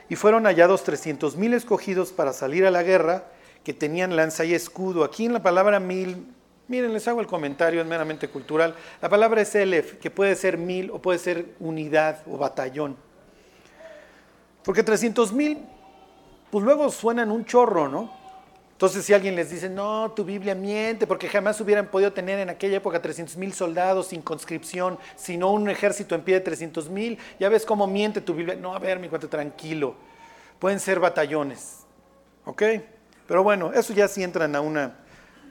y 0.09 0.15
fueron 0.15 0.45
hallados 0.45 0.83
300 0.83 1.37
mil 1.37 1.53
escogidos 1.53 2.11
para 2.11 2.33
salir 2.33 2.65
a 2.65 2.71
la 2.71 2.81
guerra 2.81 3.25
que 3.63 3.75
tenían 3.75 4.15
lanza 4.15 4.45
y 4.45 4.55
escudo. 4.55 5.03
Aquí 5.03 5.25
en 5.25 5.33
la 5.33 5.43
palabra 5.43 5.79
mil, 5.79 6.25
miren, 6.67 6.91
les 6.91 7.07
hago 7.07 7.21
el 7.21 7.27
comentario, 7.27 7.81
es 7.81 7.87
meramente 7.87 8.29
cultural. 8.29 8.73
La 8.99 9.09
palabra 9.09 9.41
es 9.41 9.53
elef, 9.53 9.99
que 9.99 10.09
puede 10.09 10.35
ser 10.35 10.57
mil 10.57 10.89
o 10.89 10.99
puede 10.99 11.19
ser 11.19 11.53
unidad 11.59 12.23
o 12.25 12.39
batallón. 12.39 13.05
Porque 14.67 14.83
300 14.83 15.31
mil, 15.31 15.65
pues 16.51 16.65
luego 16.65 16.91
suenan 16.91 17.31
un 17.31 17.45
chorro, 17.45 17.87
¿no? 17.87 18.11
Entonces, 18.73 19.05
si 19.05 19.13
alguien 19.13 19.33
les 19.33 19.49
dice, 19.49 19.69
no, 19.69 20.11
tu 20.11 20.25
Biblia 20.25 20.55
miente, 20.55 21.07
porque 21.07 21.29
jamás 21.29 21.61
hubieran 21.61 21.87
podido 21.87 22.11
tener 22.11 22.37
en 22.39 22.49
aquella 22.49 22.75
época 22.75 23.01
300 23.01 23.37
mil 23.37 23.53
soldados 23.53 24.07
sin 24.07 24.21
conscripción, 24.21 24.99
sino 25.15 25.53
un 25.53 25.69
ejército 25.69 26.15
en 26.15 26.21
pie 26.21 26.35
de 26.35 26.41
300 26.41 26.89
mil, 26.89 27.17
ya 27.39 27.47
ves 27.47 27.65
cómo 27.65 27.87
miente 27.87 28.19
tu 28.19 28.33
Biblia. 28.33 28.55
No, 28.55 28.75
a 28.75 28.79
ver, 28.79 28.99
mi 28.99 29.07
cuate, 29.07 29.27
tranquilo. 29.27 29.95
Pueden 30.59 30.81
ser 30.81 30.99
batallones. 30.99 31.85
¿Ok? 32.43 32.63
Pero 33.25 33.43
bueno, 33.43 33.71
eso 33.71 33.93
ya 33.93 34.09
sí 34.09 34.21
entran 34.21 34.53
a 34.53 34.59
una. 34.59 34.97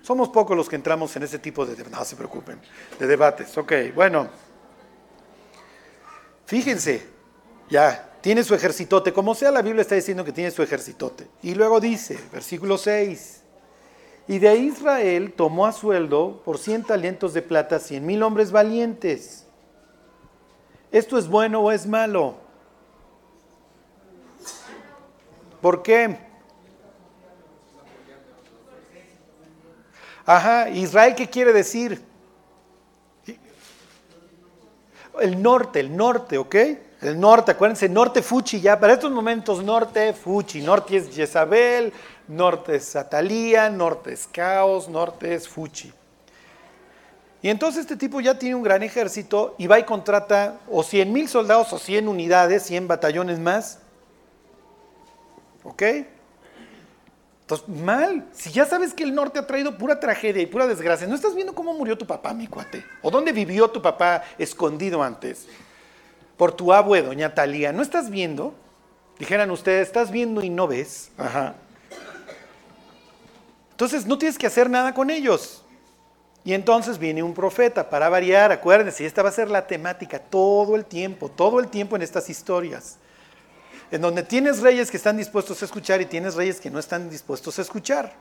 Somos 0.03 0.29
pocos 0.29 0.55
los 0.55 0.69
que 0.69 0.77
entramos 0.77 1.17
en 1.17 1.23
ese 1.23 1.39
tipo 1.39 1.65
de. 1.65 1.89
No 1.89 2.05
se 2.05 2.17
preocupen, 2.17 2.61
de 2.99 3.07
debates. 3.07 3.57
Ok, 3.57 3.73
bueno. 3.95 4.29
Fíjense, 6.45 7.16
ya, 7.69 8.11
tiene 8.21 8.43
su 8.43 8.55
ejercitote, 8.55 9.13
como 9.13 9.35
sea 9.35 9.51
la 9.51 9.63
Biblia 9.63 9.83
está 9.83 9.95
diciendo 9.95 10.25
que 10.25 10.33
tiene 10.33 10.51
su 10.51 10.63
ejercitote. 10.63 11.29
Y 11.43 11.55
luego 11.55 11.81
dice, 11.81 12.19
versículo 12.33 12.79
6, 12.79 13.43
y 14.29 14.39
de 14.39 14.57
Israel 14.57 15.33
tomó 15.37 15.67
a 15.67 15.73
sueldo 15.73 16.43
por 16.45 16.59
100 16.59 16.85
talentos 16.85 17.33
de 17.35 17.43
plata 17.43 17.79
100 17.79 18.05
mil 18.05 18.23
hombres 18.23 18.51
valientes. 18.51 19.47
¿Esto 20.91 21.19
es 21.19 21.29
bueno 21.29 21.61
o 21.61 21.71
es 21.71 21.87
malo? 21.87 22.35
¿Por 25.61 25.83
qué? 25.83 26.19
Ajá, 30.25 30.69
Israel, 30.71 31.15
¿qué 31.15 31.31
quiere 31.31 31.53
decir? 31.53 32.05
El 35.21 35.41
norte, 35.41 35.79
el 35.81 35.97
norte, 35.97 36.37
¿ok? 36.37 36.57
El 37.01 37.21
norte, 37.21 37.53
acuérdense, 37.53 37.89
norte 37.89 38.23
Fuchi 38.23 38.61
ya, 38.61 38.81
para 38.81 38.95
estos 38.95 39.11
momentos 39.11 39.63
norte 39.63 40.15
Fuchi, 40.15 40.63
norte 40.63 40.97
es 40.97 41.15
Jezabel, 41.15 41.93
norte 42.27 42.77
es 42.77 42.97
Atalía, 42.97 43.69
norte 43.69 44.15
es 44.15 44.27
Caos, 44.27 44.89
norte 44.89 45.35
es 45.35 45.47
Fuchi. 45.47 45.93
Y 47.43 47.51
entonces 47.51 47.83
este 47.83 47.97
tipo 47.97 48.21
ya 48.21 48.39
tiene 48.39 48.55
un 48.55 48.63
gran 48.63 48.83
ejército 48.83 49.55
y 49.59 49.67
va 49.67 49.79
y 49.79 49.85
contrata 49.85 50.59
o 50.69 50.83
100 50.83 51.13
mil 51.13 51.29
soldados 51.29 51.73
o 51.73 51.79
100 51.79 52.09
unidades, 52.09 52.63
100 52.63 52.89
batallones 52.89 53.39
más. 53.39 53.79
¿Ok? 55.63 55.83
Entonces, 57.43 57.69
mal. 57.69 58.27
Si 58.33 58.51
ya 58.51 58.65
sabes 58.65 58.95
que 58.95 59.05
el 59.05 59.15
norte 59.15 59.39
ha 59.39 59.47
traído 59.47 59.77
pura 59.77 60.01
tragedia 60.01 60.43
y 60.43 60.47
pura 60.47 60.67
desgracia, 60.67 61.07
¿no 61.07 61.15
estás 61.15 61.35
viendo 61.35 61.55
cómo 61.55 61.75
murió 61.75 61.97
tu 61.97 62.07
papá, 62.07 62.35
mi 62.35 62.49
cuate? 62.49 62.85
¿O 63.03 63.11
dónde 63.11 63.31
vivió 63.33 63.69
tu 63.69 63.81
papá 63.81 64.25
escondido 64.39 65.03
antes? 65.03 65.47
Por 66.37 66.53
tu 66.53 66.73
abue, 66.73 67.03
doña 67.03 67.35
Talía. 67.35 67.73
¿No 67.73 67.83
estás 67.83 68.11
viendo? 68.11 68.55
Dijeran 69.19 69.51
ustedes, 69.51 69.89
estás 69.89 70.11
viendo 70.11 70.43
y 70.43 70.51
no 70.51 70.69
ves. 70.69 71.11
Ajá. 71.17 71.55
Entonces 73.71 74.07
no 74.07 74.19
tienes 74.19 74.39
que 74.39 74.47
hacer 74.47 74.71
nada 74.71 74.95
con 74.95 75.11
ellos. 75.11 75.63
Y 76.45 76.55
entonces 76.55 76.99
viene 76.99 77.23
un 77.23 77.35
profeta 77.35 77.91
para 77.91 78.09
variar, 78.09 78.53
acuérdense, 78.53 79.05
esta 79.05 79.23
va 79.23 79.31
a 79.31 79.33
ser 79.33 79.51
la 79.51 79.67
temática 79.67 80.21
todo 80.21 80.77
el 80.77 80.85
tiempo, 80.85 81.29
todo 81.29 81.59
el 81.59 81.69
tiempo 81.69 81.97
en 81.97 82.03
estas 82.03 82.31
historias. 82.31 82.99
En 83.91 84.01
donde 84.01 84.23
tienes 84.23 84.61
reyes 84.61 84.91
que 84.91 84.97
están 84.97 85.17
dispuestos 85.17 85.61
a 85.61 85.65
escuchar 85.65 86.01
y 86.01 86.07
tienes 86.07 86.37
reyes 86.37 86.61
que 86.61 86.71
no 86.71 86.79
están 86.79 87.11
dispuestos 87.11 87.59
a 87.59 87.63
escuchar. 87.63 88.15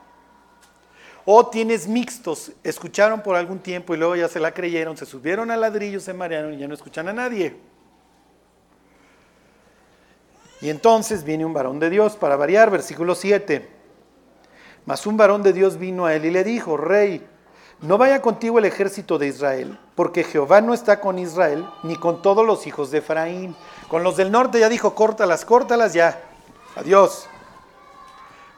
O 1.23 1.47
tienes 1.47 1.87
mixtos, 1.87 2.51
escucharon 2.63 3.21
por 3.21 3.35
algún 3.35 3.59
tiempo 3.59 3.93
y 3.93 3.97
luego 3.97 4.15
ya 4.15 4.27
se 4.27 4.39
la 4.39 4.53
creyeron, 4.53 4.97
se 4.97 5.05
subieron 5.05 5.51
al 5.51 5.61
ladrillo, 5.61 5.99
se 5.99 6.13
marearon 6.13 6.53
y 6.53 6.57
ya 6.57 6.67
no 6.67 6.73
escuchan 6.73 7.07
a 7.07 7.13
nadie. 7.13 7.55
Y 10.61 10.69
entonces 10.69 11.23
viene 11.23 11.45
un 11.45 11.53
varón 11.53 11.79
de 11.79 11.89
Dios, 11.89 12.15
para 12.15 12.35
variar, 12.35 12.71
versículo 12.71 13.15
7. 13.15 13.69
Mas 14.85 15.05
un 15.05 15.17
varón 15.17 15.43
de 15.43 15.53
Dios 15.53 15.77
vino 15.77 16.05
a 16.05 16.13
él 16.13 16.25
y 16.25 16.31
le 16.31 16.43
dijo, 16.43 16.77
Rey, 16.77 17.25
no 17.81 17.97
vaya 17.97 18.21
contigo 18.21 18.59
el 18.59 18.65
ejército 18.65 19.17
de 19.17 19.27
Israel, 19.27 19.77
porque 19.95 20.23
Jehová 20.23 20.61
no 20.61 20.73
está 20.73 21.01
con 21.01 21.19
Israel, 21.19 21.67
ni 21.83 21.95
con 21.95 22.21
todos 22.21 22.45
los 22.45 22.65
hijos 22.67 22.89
de 22.91 22.99
Efraín. 22.99 23.55
Con 23.89 24.03
los 24.03 24.17
del 24.17 24.31
norte 24.31 24.59
ya 24.59 24.69
dijo, 24.69 24.95
córtalas, 24.95 25.43
córtalas 25.43 25.93
ya. 25.93 26.21
Adiós. 26.75 27.27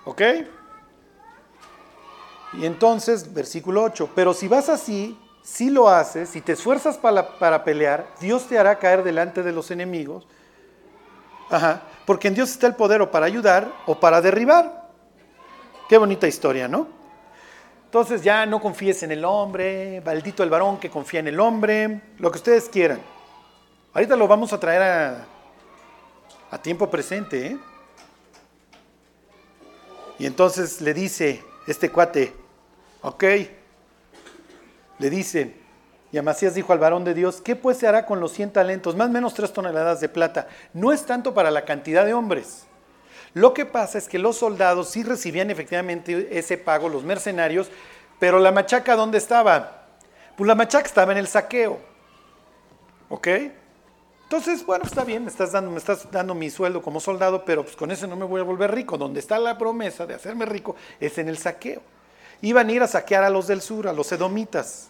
¿Ok? 0.06 0.22
Y 2.54 2.66
entonces, 2.66 3.34
versículo 3.34 3.84
8, 3.84 4.12
pero 4.16 4.34
si 4.34 4.48
vas 4.48 4.70
así, 4.70 5.20
si 5.44 5.70
lo 5.70 5.90
haces, 5.90 6.30
si 6.30 6.42
te 6.42 6.54
esfuerzas 6.54 6.98
para, 6.98 7.38
para 7.40 7.64
pelear, 7.64 8.08
Dios 8.20 8.48
te 8.48 8.58
hará 8.58 8.80
caer 8.80 9.04
delante 9.04 9.44
de 9.44 9.52
los 9.52 9.72
enemigos. 9.72 10.28
Ajá. 11.50 11.82
Porque 12.06 12.28
en 12.28 12.36
Dios 12.36 12.50
está 12.52 12.68
el 12.68 12.76
poder 12.76 13.02
o 13.02 13.12
para 13.12 13.26
ayudar 13.26 13.72
o 13.86 14.00
para 14.00 14.22
derribar. 14.22 14.90
Qué 15.90 15.98
bonita 15.98 16.28
historia, 16.28 16.68
¿no? 16.68 16.88
Entonces 17.86 18.22
ya 18.22 18.46
no 18.46 18.62
confíes 18.62 19.04
en 19.04 19.12
el 19.12 19.24
hombre, 19.24 20.02
maldito 20.06 20.44
el 20.44 20.50
varón 20.50 20.78
que 20.78 20.90
confía 20.90 21.22
en 21.22 21.28
el 21.28 21.40
hombre, 21.40 22.02
lo 22.18 22.32
que 22.32 22.38
ustedes 22.38 22.68
quieran. 22.68 23.00
Ahorita 23.94 24.16
lo 24.16 24.28
vamos 24.28 24.52
a 24.52 24.60
traer 24.60 24.82
a, 24.82 25.26
a 26.52 26.62
tiempo 26.62 26.90
presente, 26.90 27.48
¿eh? 27.48 27.58
Y 30.20 30.26
entonces 30.26 30.82
le 30.82 30.94
dice 30.94 31.44
este 31.68 31.92
cuate, 31.92 32.36
ok, 33.02 33.24
le 35.00 35.10
dice, 35.10 35.56
y 36.12 36.18
Amasías 36.18 36.56
dijo 36.56 36.72
al 36.72 36.80
varón 36.80 37.04
de 37.04 37.14
Dios, 37.14 37.42
¿qué 37.42 37.56
pues 37.56 37.78
se 37.78 37.88
hará 37.88 38.06
con 38.06 38.20
los 38.20 38.32
100 38.32 38.54
talentos? 38.54 38.96
Más 38.96 39.10
o 39.10 39.12
menos 39.12 39.34
3 39.34 39.52
toneladas 39.52 40.00
de 40.00 40.08
plata. 40.08 40.48
No 40.74 40.94
es 40.94 41.06
tanto 41.06 41.34
para 41.34 41.52
la 41.52 41.66
cantidad 41.66 42.06
de 42.06 42.14
hombres. 42.14 42.66
Lo 43.34 43.54
que 43.54 43.66
pasa 43.66 43.98
es 43.98 44.08
que 44.08 44.18
los 44.18 44.38
soldados 44.38 44.90
sí 44.90 45.04
recibían 45.04 45.52
efectivamente 45.52 46.40
ese 46.40 46.58
pago, 46.58 46.88
los 46.88 47.04
mercenarios, 47.04 47.70
pero 48.20 48.40
la 48.40 48.52
machaca 48.52 48.96
¿dónde 48.96 49.18
estaba? 49.18 49.86
Pues 50.38 50.48
la 50.48 50.56
machaca 50.56 50.88
estaba 50.88 51.12
en 51.12 51.18
el 51.18 51.28
saqueo. 51.28 51.80
¿Ok? 53.10 53.28
Entonces, 54.24 54.66
bueno, 54.66 54.86
está 54.86 55.04
bien, 55.04 55.24
me 55.24 55.30
estás 55.30 55.52
dando, 55.52 55.72
me 55.72 55.78
estás 55.78 56.10
dando 56.12 56.36
mi 56.36 56.50
sueldo 56.50 56.82
como 56.82 57.00
soldado, 57.00 57.46
pero 57.46 57.64
pues 57.64 57.76
con 57.76 57.92
ese 57.92 58.08
no 58.08 58.16
me 58.16 58.26
voy 58.26 58.42
a 58.42 58.44
volver 58.44 58.74
rico. 58.74 58.98
Donde 58.98 59.20
está 59.20 59.40
la 59.40 59.58
promesa 59.58 60.06
de 60.06 60.14
hacerme 60.14 60.46
rico 60.46 60.76
es 61.00 61.18
en 61.18 61.28
el 61.28 61.38
saqueo. 61.38 61.82
Iban 62.42 62.70
a 62.70 62.72
ir 62.72 62.84
a 62.84 62.88
saquear 62.88 63.24
a 63.24 63.30
los 63.30 63.48
del 63.48 63.62
sur, 63.62 63.88
a 63.88 63.94
los 63.94 64.12
edomitas. 64.12 64.90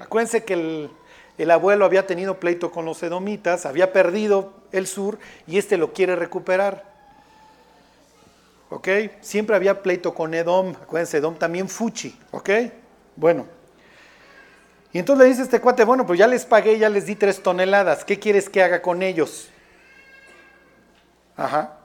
Acuérdense 0.00 0.44
que 0.44 0.90
el 1.38 1.50
abuelo 1.50 1.84
había 1.84 2.06
tenido 2.06 2.38
pleito 2.38 2.70
con 2.70 2.84
los 2.84 3.02
edomitas, 3.02 3.64
había 3.66 3.92
perdido 3.92 4.52
el 4.70 4.86
sur 4.86 5.18
y 5.46 5.58
este 5.58 5.76
lo 5.76 5.92
quiere 5.92 6.16
recuperar. 6.16 6.92
¿Ok? 8.70 8.88
Siempre 9.20 9.54
había 9.54 9.82
pleito 9.82 10.14
con 10.14 10.32
Edom, 10.32 10.74
acuérdense, 10.82 11.18
Edom 11.18 11.36
también 11.36 11.68
Fuchi, 11.68 12.18
¿ok? 12.30 12.50
Bueno. 13.16 13.46
Y 14.94 14.98
entonces 14.98 15.24
le 15.24 15.30
dice 15.30 15.42
este 15.42 15.60
cuate, 15.60 15.84
bueno, 15.84 16.06
pues 16.06 16.18
ya 16.18 16.26
les 16.26 16.44
pagué, 16.44 16.78
ya 16.78 16.88
les 16.88 17.06
di 17.06 17.14
tres 17.14 17.42
toneladas, 17.42 18.04
¿qué 18.04 18.18
quieres 18.18 18.48
que 18.48 18.62
haga 18.62 18.80
con 18.82 19.02
ellos? 19.02 19.48
Ajá. 21.36 21.78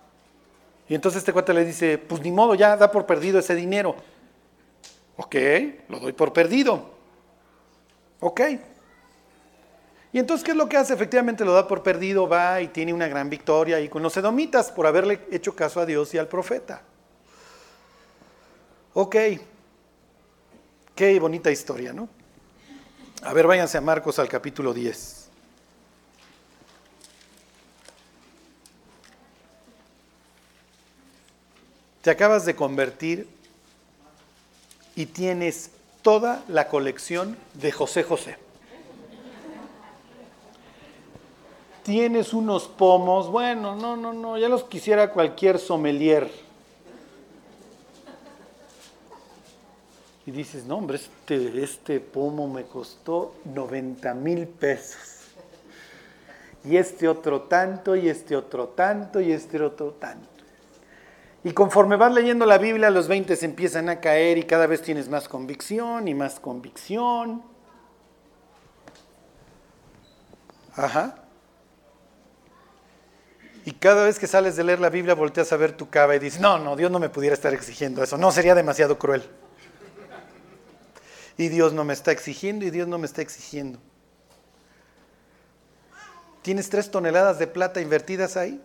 Y 0.89 0.95
entonces 0.95 1.19
este 1.19 1.33
cuate 1.33 1.53
le 1.53 1.65
dice, 1.65 1.97
pues 1.97 2.21
ni 2.21 2.31
modo, 2.31 2.55
ya 2.55 2.75
da 2.77 2.91
por 2.91 3.05
perdido 3.05 3.39
ese 3.39 3.55
dinero. 3.55 3.95
Ok, 5.17 5.35
lo 5.89 5.99
doy 5.99 6.13
por 6.13 6.31
perdido. 6.31 6.96
Ok. 8.19 8.41
Y 10.13 10.19
entonces, 10.19 10.43
¿qué 10.43 10.51
es 10.51 10.57
lo 10.57 10.69
que 10.69 10.77
hace? 10.77 10.93
Efectivamente 10.93 11.45
lo 11.45 11.53
da 11.53 11.67
por 11.67 11.83
perdido, 11.83 12.27
va 12.27 12.61
y 12.61 12.69
tiene 12.69 12.93
una 12.93 13.07
gran 13.07 13.29
victoria 13.29 13.79
y 13.79 13.89
con 13.89 14.01
los 14.01 14.15
edomitas 14.17 14.71
por 14.71 14.87
haberle 14.87 15.21
hecho 15.31 15.55
caso 15.55 15.79
a 15.79 15.85
Dios 15.85 16.13
y 16.13 16.17
al 16.17 16.27
profeta. 16.27 16.81
Ok. 18.93 19.15
Qué 20.95 21.19
bonita 21.19 21.51
historia, 21.51 21.93
¿no? 21.93 22.09
A 23.21 23.33
ver, 23.33 23.45
váyanse 23.45 23.77
a 23.77 23.81
Marcos 23.81 24.17
al 24.17 24.27
capítulo 24.27 24.73
10. 24.73 25.29
Te 32.01 32.09
acabas 32.09 32.45
de 32.45 32.55
convertir 32.55 33.27
y 34.95 35.05
tienes 35.05 35.71
toda 36.07 36.41
la 36.47 36.69
colección 36.69 37.35
de 37.55 37.69
José 37.69 38.01
José. 38.01 38.37
Tienes 41.83 42.33
unos 42.33 42.69
pomos, 42.69 43.27
bueno, 43.27 43.75
no, 43.75 43.97
no, 43.97 44.13
no, 44.13 44.37
ya 44.37 44.47
los 44.47 44.63
quisiera 44.63 45.11
cualquier 45.11 45.59
sommelier. 45.59 46.31
Y 50.25 50.31
dices, 50.31 50.63
no, 50.63 50.77
hombre, 50.77 50.95
este, 50.95 51.61
este 51.61 51.99
pomo 51.99 52.47
me 52.47 52.63
costó 52.63 53.35
90 53.43 54.13
mil 54.13 54.47
pesos. 54.47 55.25
Y 56.63 56.77
este 56.77 57.09
otro 57.09 57.41
tanto, 57.41 57.97
y 57.97 58.07
este 58.07 58.37
otro 58.37 58.69
tanto, 58.69 59.19
y 59.19 59.33
este 59.33 59.61
otro 59.61 59.91
tanto. 59.99 60.36
Y 61.43 61.53
conforme 61.53 61.95
vas 61.95 62.13
leyendo 62.13 62.45
la 62.45 62.57
Biblia, 62.57 62.89
los 62.89 63.07
20 63.07 63.35
se 63.35 63.45
empiezan 63.45 63.89
a 63.89 63.99
caer 63.99 64.37
y 64.37 64.43
cada 64.43 64.67
vez 64.67 64.81
tienes 64.81 65.07
más 65.07 65.29
convicción 65.29 66.07
y 66.07 66.13
más 66.13 66.39
convicción. 66.39 67.43
Ajá. 70.75 71.15
Y 73.65 73.73
cada 73.73 74.05
vez 74.05 74.17
que 74.17 74.27
sales 74.27 74.55
de 74.55 74.63
leer 74.63 74.79
la 74.79 74.89
Biblia, 74.89 75.13
volteas 75.13 75.51
a 75.51 75.57
ver 75.57 75.73
tu 75.73 75.89
cava 75.89 76.15
y 76.15 76.19
dices, 76.19 76.39
no, 76.39 76.57
no, 76.57 76.75
Dios 76.75 76.89
no 76.89 76.99
me 76.99 77.09
pudiera 77.09 77.33
estar 77.33 77.53
exigiendo 77.53 78.01
eso, 78.01 78.17
no, 78.17 78.31
sería 78.31 78.55
demasiado 78.55 78.97
cruel. 78.97 79.23
Y 81.37 81.49
Dios 81.49 81.73
no 81.73 81.83
me 81.83 81.93
está 81.93 82.11
exigiendo 82.11 82.65
y 82.65 82.71
Dios 82.71 82.87
no 82.87 82.97
me 82.97 83.05
está 83.05 83.21
exigiendo. 83.21 83.79
¿Tienes 86.41 86.69
tres 86.69 86.89
toneladas 86.89 87.39
de 87.39 87.47
plata 87.47 87.81
invertidas 87.81 88.37
ahí? 88.37 88.61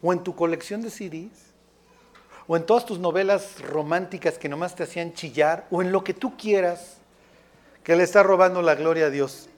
¿O 0.00 0.12
en 0.12 0.24
tu 0.24 0.34
colección 0.34 0.80
de 0.80 0.90
CDs? 0.90 1.53
O 2.46 2.56
en 2.56 2.66
todas 2.66 2.84
tus 2.84 2.98
novelas 2.98 3.60
románticas 3.60 4.38
que 4.38 4.48
nomás 4.48 4.74
te 4.74 4.82
hacían 4.82 5.14
chillar, 5.14 5.66
o 5.70 5.82
en 5.82 5.92
lo 5.92 6.04
que 6.04 6.14
tú 6.14 6.36
quieras, 6.36 6.98
que 7.82 7.96
le 7.96 8.02
está 8.02 8.22
robando 8.22 8.62
la 8.62 8.74
gloria 8.74 9.06
a 9.06 9.10
Dios. 9.10 9.48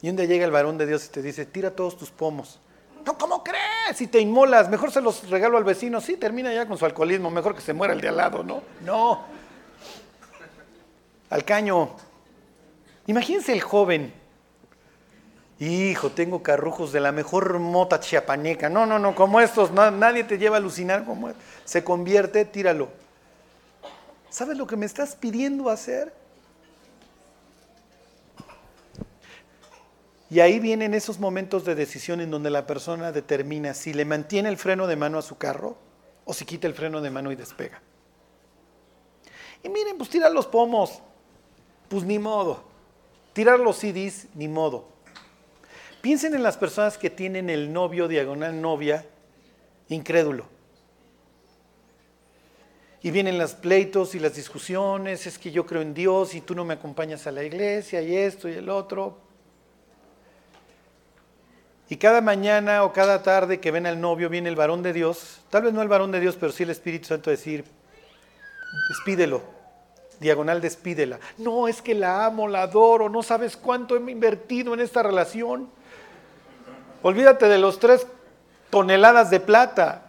Y 0.00 0.10
un 0.10 0.16
día 0.16 0.26
llega 0.26 0.44
el 0.44 0.50
varón 0.50 0.78
de 0.78 0.86
Dios 0.86 1.06
y 1.06 1.08
te 1.08 1.22
dice, 1.22 1.44
tira 1.46 1.72
todos 1.72 1.96
tus 1.96 2.10
pomos. 2.10 2.60
No, 3.04 3.16
¿cómo 3.16 3.42
crees? 3.42 3.96
Si 3.96 4.06
te 4.06 4.20
inmolas, 4.20 4.68
mejor 4.68 4.92
se 4.92 5.00
los 5.00 5.28
regalo 5.30 5.56
al 5.56 5.64
vecino. 5.64 6.00
Sí, 6.00 6.16
termina 6.16 6.52
ya 6.52 6.66
con 6.66 6.78
su 6.78 6.84
alcoholismo, 6.84 7.30
mejor 7.30 7.54
que 7.54 7.60
se 7.60 7.72
muera 7.72 7.94
el 7.94 8.00
de 8.00 8.08
al 8.08 8.16
lado, 8.16 8.44
¿no? 8.44 8.62
No. 8.84 9.24
Al 11.30 11.44
caño. 11.44 11.90
Imagínense 13.06 13.52
el 13.52 13.60
joven 13.60 14.12
Hijo, 15.60 16.10
tengo 16.10 16.42
carrujos 16.42 16.92
de 16.92 17.00
la 17.00 17.10
mejor 17.10 17.58
mota 17.58 17.98
chiapaneca. 17.98 18.68
No, 18.68 18.86
no, 18.86 18.98
no, 18.98 19.14
como 19.14 19.40
estos, 19.40 19.72
nadie 19.72 20.22
te 20.22 20.38
lleva 20.38 20.56
a 20.56 20.58
alucinar 20.58 21.04
como 21.04 21.32
Se 21.64 21.82
convierte, 21.82 22.44
tíralo. 22.44 22.88
¿Sabes 24.30 24.56
lo 24.56 24.66
que 24.66 24.76
me 24.76 24.86
estás 24.86 25.16
pidiendo 25.16 25.68
hacer? 25.68 26.12
Y 30.30 30.40
ahí 30.40 30.60
vienen 30.60 30.94
esos 30.94 31.18
momentos 31.18 31.64
de 31.64 31.74
decisión 31.74 32.20
en 32.20 32.30
donde 32.30 32.50
la 32.50 32.66
persona 32.66 33.12
determina 33.12 33.72
si 33.74 33.94
le 33.94 34.04
mantiene 34.04 34.50
el 34.50 34.58
freno 34.58 34.86
de 34.86 34.94
mano 34.94 35.18
a 35.18 35.22
su 35.22 35.38
carro 35.38 35.76
o 36.24 36.34
si 36.34 36.44
quita 36.44 36.66
el 36.66 36.74
freno 36.74 37.00
de 37.00 37.10
mano 37.10 37.32
y 37.32 37.36
despega. 37.36 37.80
Y 39.62 39.70
miren, 39.70 39.96
pues 39.96 40.10
tirar 40.10 40.30
los 40.30 40.46
pomos, 40.46 41.00
pues 41.88 42.04
ni 42.04 42.18
modo. 42.18 42.62
Tirar 43.32 43.58
los 43.58 43.78
CDs, 43.78 44.26
ni 44.34 44.46
modo. 44.46 44.97
Piensen 46.00 46.34
en 46.34 46.42
las 46.42 46.56
personas 46.56 46.96
que 46.96 47.10
tienen 47.10 47.50
el 47.50 47.72
novio 47.72 48.08
diagonal 48.08 48.60
novia 48.60 49.04
incrédulo. 49.88 50.46
Y 53.02 53.10
vienen 53.10 53.38
los 53.38 53.54
pleitos 53.54 54.14
y 54.14 54.18
las 54.18 54.34
discusiones, 54.34 55.26
es 55.26 55.38
que 55.38 55.50
yo 55.50 55.66
creo 55.66 55.82
en 55.82 55.94
Dios 55.94 56.34
y 56.34 56.40
tú 56.40 56.54
no 56.54 56.64
me 56.64 56.74
acompañas 56.74 57.26
a 57.26 57.32
la 57.32 57.44
iglesia 57.44 58.02
y 58.02 58.16
esto 58.16 58.48
y 58.48 58.54
el 58.54 58.68
otro. 58.68 59.18
Y 61.88 61.96
cada 61.96 62.20
mañana 62.20 62.84
o 62.84 62.92
cada 62.92 63.22
tarde 63.22 63.60
que 63.60 63.70
ven 63.70 63.86
al 63.86 64.00
novio 64.00 64.28
viene 64.28 64.48
el 64.48 64.56
varón 64.56 64.82
de 64.82 64.92
Dios, 64.92 65.40
tal 65.48 65.62
vez 65.62 65.72
no 65.72 65.80
el 65.80 65.88
varón 65.88 66.12
de 66.12 66.20
Dios, 66.20 66.36
pero 66.38 66.52
sí 66.52 66.64
el 66.64 66.70
Espíritu 66.70 67.06
Santo 67.06 67.30
decir, 67.30 67.64
despídelo, 68.90 69.42
diagonal 70.20 70.60
despídela. 70.60 71.18
No, 71.38 71.66
es 71.66 71.80
que 71.80 71.94
la 71.94 72.26
amo, 72.26 72.46
la 72.46 72.62
adoro, 72.62 73.08
no 73.08 73.22
sabes 73.22 73.56
cuánto 73.56 73.96
he 73.96 74.10
invertido 74.10 74.74
en 74.74 74.80
esta 74.80 75.02
relación. 75.02 75.70
Olvídate 77.02 77.48
de 77.48 77.58
los 77.58 77.78
tres 77.78 78.06
toneladas 78.70 79.30
de 79.30 79.40
plata. 79.40 80.02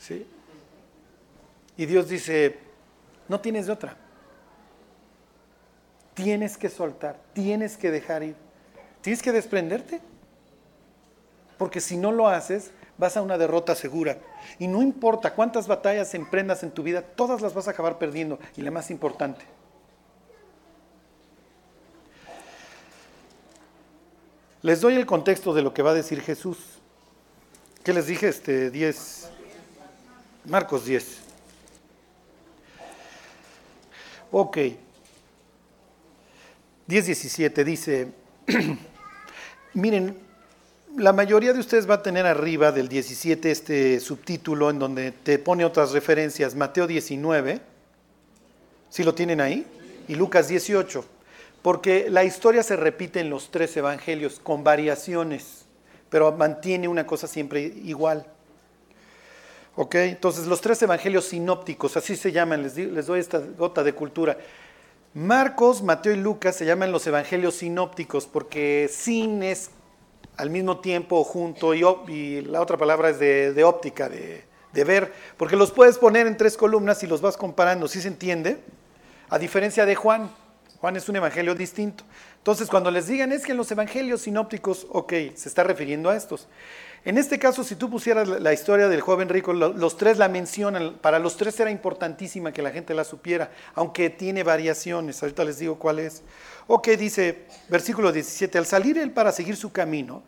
¿sí? 0.00 0.26
Y 1.76 1.86
Dios 1.86 2.08
dice, 2.08 2.58
no 3.28 3.40
tienes 3.40 3.66
de 3.66 3.72
otra. 3.72 3.96
Tienes 6.14 6.58
que 6.58 6.68
soltar, 6.68 7.16
tienes 7.32 7.76
que 7.76 7.90
dejar 7.90 8.22
ir, 8.22 8.36
tienes 9.00 9.22
que 9.22 9.32
desprenderte. 9.32 10.00
Porque 11.56 11.80
si 11.80 11.96
no 11.96 12.12
lo 12.12 12.28
haces, 12.28 12.72
vas 12.98 13.16
a 13.16 13.22
una 13.22 13.38
derrota 13.38 13.74
segura. 13.74 14.18
Y 14.58 14.66
no 14.66 14.82
importa 14.82 15.34
cuántas 15.34 15.68
batallas 15.68 16.14
emprendas 16.14 16.62
en 16.62 16.70
tu 16.70 16.82
vida, 16.82 17.02
todas 17.02 17.40
las 17.40 17.54
vas 17.54 17.68
a 17.68 17.72
acabar 17.72 17.98
perdiendo. 17.98 18.38
Y 18.56 18.62
la 18.62 18.70
más 18.70 18.90
importante, 18.90 19.44
Les 24.62 24.80
doy 24.80 24.96
el 24.96 25.06
contexto 25.06 25.54
de 25.54 25.62
lo 25.62 25.72
que 25.72 25.82
va 25.82 25.92
a 25.92 25.94
decir 25.94 26.20
Jesús. 26.20 26.58
¿Qué 27.82 27.94
les 27.94 28.06
dije? 28.06 28.28
Este 28.28 28.70
10. 28.70 29.30
Marcos 30.44 30.84
10. 30.84 31.18
Ok. 34.30 34.58
10, 36.86 37.06
17 37.06 37.64
dice, 37.64 38.08
miren, 39.74 40.18
la 40.96 41.12
mayoría 41.12 41.52
de 41.52 41.60
ustedes 41.60 41.88
va 41.88 41.94
a 41.94 42.02
tener 42.02 42.26
arriba 42.26 42.72
del 42.72 42.88
17 42.88 43.50
este 43.50 44.00
subtítulo 44.00 44.70
en 44.70 44.78
donde 44.80 45.12
te 45.12 45.38
pone 45.38 45.64
otras 45.64 45.92
referencias, 45.92 46.56
Mateo 46.56 46.86
19, 46.86 47.60
si 48.88 49.04
lo 49.04 49.14
tienen 49.14 49.40
ahí, 49.40 49.64
y 50.08 50.16
Lucas 50.16 50.48
18 50.48 51.04
porque 51.62 52.08
la 52.08 52.24
historia 52.24 52.62
se 52.62 52.76
repite 52.76 53.20
en 53.20 53.30
los 53.30 53.50
tres 53.50 53.76
evangelios 53.76 54.40
con 54.40 54.64
variaciones, 54.64 55.66
pero 56.08 56.32
mantiene 56.32 56.88
una 56.88 57.06
cosa 57.06 57.26
siempre 57.26 57.60
igual. 57.60 58.26
¿Ok? 59.76 59.94
Entonces 59.96 60.46
los 60.46 60.60
tres 60.60 60.82
evangelios 60.82 61.26
sinópticos, 61.26 61.96
así 61.96 62.16
se 62.16 62.32
llaman, 62.32 62.62
les, 62.62 63.06
doy 63.06 63.20
esta 63.20 63.38
gota 63.38 63.82
de 63.82 63.92
cultura. 63.92 64.38
Marcos, 65.12 65.82
Mateo 65.82 66.12
y 66.12 66.16
Lucas 66.16 66.56
se 66.56 66.64
llaman 66.64 66.92
los 66.92 67.06
evangelios 67.06 67.56
sinópticos 67.56 68.26
porque 68.26 68.88
sin 68.90 69.42
es 69.42 69.70
al 70.36 70.50
mismo 70.50 70.80
tiempo 70.80 71.22
junto 71.24 71.74
y, 71.74 72.40
la 72.42 72.60
otra 72.60 72.76
palabra 72.78 73.10
es 73.10 73.18
de, 73.18 73.64
óptica, 73.64 74.08
de, 74.08 74.44
de, 74.72 74.84
ver, 74.84 75.12
porque 75.36 75.56
los 75.56 75.72
puedes 75.72 75.98
poner 75.98 76.26
en 76.26 76.36
tres 76.36 76.56
columnas 76.56 77.02
y 77.02 77.06
los 77.06 77.20
vas 77.20 77.36
comparando, 77.36 77.88
¿sí 77.88 78.00
se 78.00 78.08
entiende? 78.08 78.58
A 79.28 79.38
diferencia 79.38 79.84
de 79.84 79.94
Juan. 79.94 80.30
Juan 80.80 80.96
es 80.96 81.08
un 81.08 81.16
evangelio 81.16 81.54
distinto. 81.54 82.04
Entonces, 82.38 82.68
cuando 82.68 82.90
les 82.90 83.06
digan 83.06 83.32
es 83.32 83.44
que 83.44 83.52
en 83.52 83.58
los 83.58 83.70
evangelios 83.70 84.22
sinópticos, 84.22 84.86
ok, 84.90 85.12
se 85.34 85.48
está 85.48 85.62
refiriendo 85.62 86.08
a 86.08 86.16
estos. 86.16 86.48
En 87.04 87.18
este 87.18 87.38
caso, 87.38 87.64
si 87.64 87.76
tú 87.76 87.90
pusieras 87.90 88.28
la 88.28 88.52
historia 88.52 88.88
del 88.88 89.00
joven 89.00 89.28
rico, 89.28 89.52
los 89.52 89.96
tres 89.96 90.18
la 90.18 90.28
mencionan, 90.28 90.98
para 91.00 91.18
los 91.18 91.36
tres 91.36 91.58
era 91.60 91.70
importantísima 91.70 92.52
que 92.52 92.62
la 92.62 92.70
gente 92.70 92.94
la 92.94 93.04
supiera, 93.04 93.50
aunque 93.74 94.10
tiene 94.10 94.42
variaciones, 94.42 95.22
ahorita 95.22 95.44
les 95.44 95.58
digo 95.58 95.78
cuál 95.78 95.98
es. 95.98 96.22
Ok, 96.66 96.88
dice, 96.90 97.46
versículo 97.68 98.12
17, 98.12 98.58
al 98.58 98.66
salir 98.66 98.98
él 98.98 99.12
para 99.12 99.32
seguir 99.32 99.56
su 99.56 99.72
camino, 99.72 100.22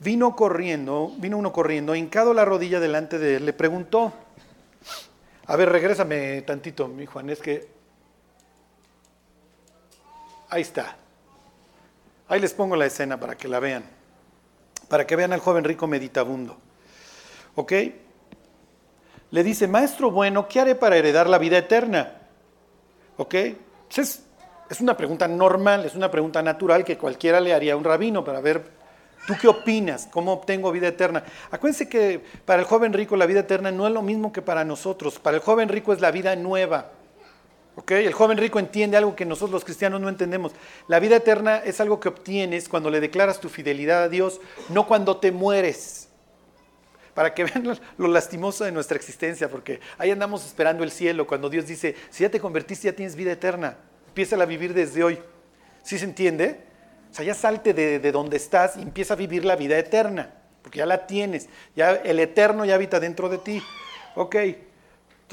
vino 0.00 0.36
corriendo, 0.36 1.12
vino 1.18 1.36
uno 1.36 1.52
corriendo, 1.52 1.96
hincado 1.96 2.32
la 2.32 2.44
rodilla 2.44 2.78
delante 2.78 3.18
de 3.18 3.36
él, 3.36 3.46
le 3.46 3.52
preguntó, 3.52 4.12
a 5.46 5.56
ver, 5.56 5.70
regrésame 5.70 6.42
tantito, 6.42 6.86
mi 6.86 7.06
Juan, 7.06 7.30
es 7.30 7.40
que, 7.40 7.73
ahí 10.54 10.62
está, 10.62 10.96
ahí 12.28 12.40
les 12.40 12.54
pongo 12.54 12.76
la 12.76 12.86
escena 12.86 13.18
para 13.18 13.36
que 13.36 13.48
la 13.48 13.60
vean 13.60 13.84
para 14.88 15.06
que 15.06 15.16
vean 15.16 15.32
al 15.32 15.40
joven 15.40 15.64
rico 15.64 15.86
meditabundo. 15.86 16.56
¿Ok? 17.54 17.72
Le 19.30 19.42
dice, 19.42 19.66
maestro 19.66 20.10
bueno, 20.10 20.48
¿qué 20.48 20.60
haré 20.60 20.74
para 20.74 20.96
heredar 20.96 21.28
la 21.28 21.38
vida 21.38 21.58
eterna? 21.58 22.20
¿Ok? 23.16 23.34
Es, 23.96 24.24
es 24.70 24.80
una 24.80 24.96
pregunta 24.96 25.26
normal, 25.28 25.84
es 25.84 25.94
una 25.94 26.10
pregunta 26.10 26.42
natural 26.42 26.84
que 26.84 26.98
cualquiera 26.98 27.40
le 27.40 27.54
haría 27.54 27.72
a 27.72 27.76
un 27.76 27.84
rabino 27.84 28.24
para 28.24 28.40
ver, 28.40 28.64
¿tú 29.26 29.34
qué 29.40 29.48
opinas? 29.48 30.08
¿Cómo 30.10 30.32
obtengo 30.32 30.70
vida 30.72 30.88
eterna? 30.88 31.24
Acuérdense 31.50 31.88
que 31.88 32.22
para 32.44 32.62
el 32.62 32.68
joven 32.68 32.92
rico 32.92 33.16
la 33.16 33.26
vida 33.26 33.40
eterna 33.40 33.70
no 33.70 33.86
es 33.86 33.92
lo 33.92 34.02
mismo 34.02 34.32
que 34.32 34.42
para 34.42 34.64
nosotros. 34.64 35.18
Para 35.18 35.36
el 35.36 35.42
joven 35.42 35.68
rico 35.68 35.92
es 35.92 36.00
la 36.00 36.10
vida 36.10 36.36
nueva. 36.36 36.90
El 37.88 38.12
joven 38.12 38.38
rico 38.38 38.58
entiende 38.58 38.96
algo 38.96 39.16
que 39.16 39.24
nosotros 39.24 39.50
los 39.50 39.64
cristianos 39.64 40.00
no 40.00 40.08
entendemos. 40.08 40.52
La 40.86 41.00
vida 41.00 41.16
eterna 41.16 41.58
es 41.58 41.80
algo 41.80 41.98
que 41.98 42.08
obtienes 42.08 42.68
cuando 42.68 42.88
le 42.88 43.00
declaras 43.00 43.40
tu 43.40 43.48
fidelidad 43.48 44.04
a 44.04 44.08
Dios, 44.08 44.40
no 44.68 44.86
cuando 44.86 45.16
te 45.16 45.32
mueres. 45.32 46.08
Para 47.14 47.34
que 47.34 47.44
vean 47.44 47.78
lo 47.98 48.08
lastimoso 48.08 48.64
de 48.64 48.72
nuestra 48.72 48.96
existencia, 48.96 49.48
porque 49.48 49.80
ahí 49.98 50.10
andamos 50.10 50.46
esperando 50.46 50.84
el 50.84 50.92
cielo, 50.92 51.26
cuando 51.26 51.50
Dios 51.50 51.66
dice, 51.66 51.96
si 52.10 52.22
ya 52.22 52.30
te 52.30 52.40
convertiste, 52.40 52.86
ya 52.86 52.96
tienes 52.96 53.16
vida 53.16 53.32
eterna, 53.32 53.76
empieza 54.08 54.36
a 54.40 54.46
vivir 54.46 54.72
desde 54.72 55.02
hoy. 55.02 55.18
¿Sí 55.82 55.98
se 55.98 56.04
entiende? 56.04 56.60
O 57.10 57.14
sea, 57.14 57.24
ya 57.24 57.34
salte 57.34 57.74
de, 57.74 57.98
de 57.98 58.12
donde 58.12 58.36
estás 58.36 58.76
y 58.76 58.82
empieza 58.82 59.14
a 59.14 59.16
vivir 59.16 59.44
la 59.44 59.56
vida 59.56 59.76
eterna, 59.76 60.32
porque 60.62 60.78
ya 60.78 60.86
la 60.86 61.06
tienes, 61.06 61.48
ya 61.74 61.92
el 61.92 62.20
eterno 62.20 62.64
ya 62.64 62.76
habita 62.76 63.00
dentro 63.00 63.28
de 63.28 63.38
ti. 63.38 63.62
Ok, 64.14 64.36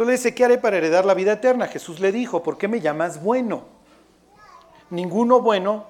entonces 0.02 0.24
le 0.24 0.30
dice, 0.30 0.36
¿qué 0.36 0.46
haré 0.46 0.58
para 0.58 0.78
heredar 0.78 1.06
la 1.06 1.14
vida 1.14 1.34
eterna? 1.34 1.68
Jesús 1.68 2.00
le 2.00 2.12
dijo, 2.12 2.42
¿por 2.42 2.58
qué 2.58 2.68
me 2.68 2.82
llamas 2.82 3.22
bueno? 3.22 3.66
Ninguno 4.90 5.42
bueno, 5.42 5.86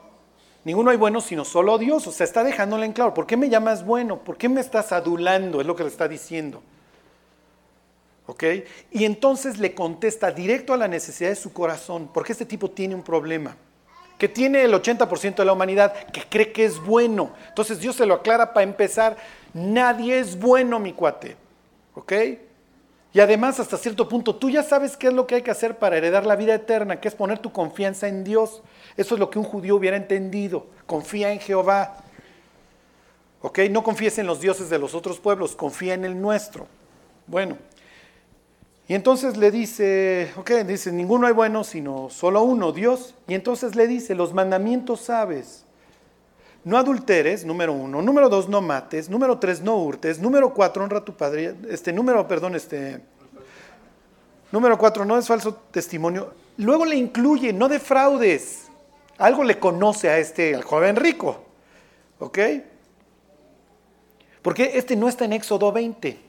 ninguno 0.66 0.92
hay 0.92 0.98
bueno 0.98 1.22
sino 1.22 1.46
solo 1.46 1.78
Dios. 1.78 2.06
O 2.08 2.12
sea, 2.12 2.26
está 2.26 2.44
dejándole 2.44 2.86
en 2.86 2.92
claro, 2.92 3.14
¿por 3.14 3.26
qué 3.26 3.38
me 3.38 3.50
llamas 3.50 3.86
bueno? 3.86 4.20
¿Por 4.20 4.38
qué 4.38 4.50
me 4.50 4.60
estás 4.60 4.92
adulando? 4.92 5.62
Es 5.62 5.68
lo 5.68 5.78
que 5.78 5.84
le 5.84 5.90
está 5.90 6.10
diciendo. 6.10 6.62
¿Ok? 8.26 8.44
Y 8.92 9.06
entonces 9.06 9.60
le 9.60 9.74
contesta 9.74 10.30
directo 10.32 10.74
a 10.74 10.78
la 10.78 10.90
necesidad 10.90 11.30
de 11.30 11.36
su 11.38 11.54
corazón, 11.54 12.10
porque 12.14 12.34
este 12.34 12.46
tipo 12.46 12.70
tiene 12.70 12.96
un 12.96 13.04
problema, 13.04 13.56
que 14.18 14.28
tiene 14.28 14.64
el 14.64 14.74
80% 14.74 15.36
de 15.36 15.46
la 15.46 15.54
humanidad, 15.54 15.94
que 16.08 16.24
cree 16.28 16.52
que 16.52 16.66
es 16.66 16.80
bueno. 16.80 17.32
Entonces 17.48 17.80
Dios 17.80 17.96
se 17.96 18.06
lo 18.06 18.16
aclara 18.16 18.54
para 18.54 18.64
empezar, 18.64 19.16
nadie 19.54 20.20
es 20.20 20.38
bueno, 20.38 20.80
mi 20.80 20.92
cuate. 20.92 21.38
¿Ok? 21.96 22.14
Y 23.14 23.20
además, 23.20 23.60
hasta 23.60 23.78
cierto 23.78 24.08
punto, 24.08 24.36
tú 24.36 24.50
ya 24.50 24.64
sabes 24.64 24.96
qué 24.96 25.08
es 25.08 25.14
lo 25.14 25.28
que 25.28 25.36
hay 25.36 25.42
que 25.42 25.52
hacer 25.52 25.78
para 25.78 25.98
heredar 25.98 26.26
la 26.26 26.38
vida 26.38 26.56
eterna, 26.56 27.02
que 27.02 27.10
es 27.10 27.16
poner 27.16 27.40
tu 27.40 27.52
confianza 27.52 28.08
en 28.08 28.24
Dios. 28.24 28.62
Eso 28.96 29.16
es 29.16 29.20
lo 29.20 29.30
que 29.30 29.38
un 29.38 29.44
judío 29.44 29.76
hubiera 29.76 29.98
entendido. 29.98 30.68
Confía 30.86 31.34
en 31.34 31.40
Jehová. 31.40 31.98
¿Ok? 33.42 33.60
No 33.70 33.84
confíes 33.84 34.18
en 34.18 34.28
los 34.28 34.40
dioses 34.40 34.70
de 34.70 34.80
los 34.80 34.96
otros 34.96 35.20
pueblos, 35.20 35.56
confía 35.56 35.94
en 35.94 36.06
el 36.06 36.22
nuestro. 36.22 36.68
Bueno. 37.28 37.58
Y 38.88 38.94
entonces 38.94 39.38
le 39.38 39.52
dice, 39.52 40.32
ok, 40.38 40.52
dice, 40.66 40.92
ninguno 40.92 41.26
hay 41.28 41.34
bueno 41.34 41.64
sino 41.64 42.10
solo 42.10 42.44
uno, 42.44 42.72
Dios. 42.72 43.16
Y 43.28 43.36
entonces 43.36 43.76
le 43.76 43.88
dice, 43.88 44.16
los 44.16 44.34
mandamientos 44.34 45.02
sabes. 45.02 45.66
No 46.64 46.78
adulteres, 46.78 47.44
número 47.44 47.74
uno. 47.74 48.02
Número 48.02 48.30
dos, 48.30 48.48
no 48.48 48.62
mates. 48.62 49.10
Número 49.10 49.40
tres, 49.40 49.62
no 49.62 49.78
hurtes. 49.78 50.20
Número 50.20 50.54
cuatro, 50.54 50.84
honra 50.84 51.00
a 51.00 51.06
tu 51.06 51.16
padre. 51.16 51.56
Este, 51.70 51.92
número, 51.92 52.28
perdón, 52.28 52.56
este. 52.56 53.02
Número 54.52 54.78
cuatro, 54.78 55.06
no 55.06 55.18
es 55.18 55.28
falso 55.28 55.56
testimonio. 55.72 56.34
Luego 56.58 56.86
le 56.86 56.96
incluye, 56.96 57.52
no 57.54 57.68
defraudes. 57.68 58.68
Algo 59.18 59.44
le 59.44 59.58
conoce 59.58 60.10
a 60.10 60.20
este, 60.20 60.62
joven 60.62 60.96
rico. 60.96 61.44
¿Ok? 62.20 62.40
Porque 64.42 64.72
este 64.76 64.96
no 64.96 65.08
está 65.08 65.26
en 65.26 65.34
Éxodo 65.34 65.72
20. 65.72 66.20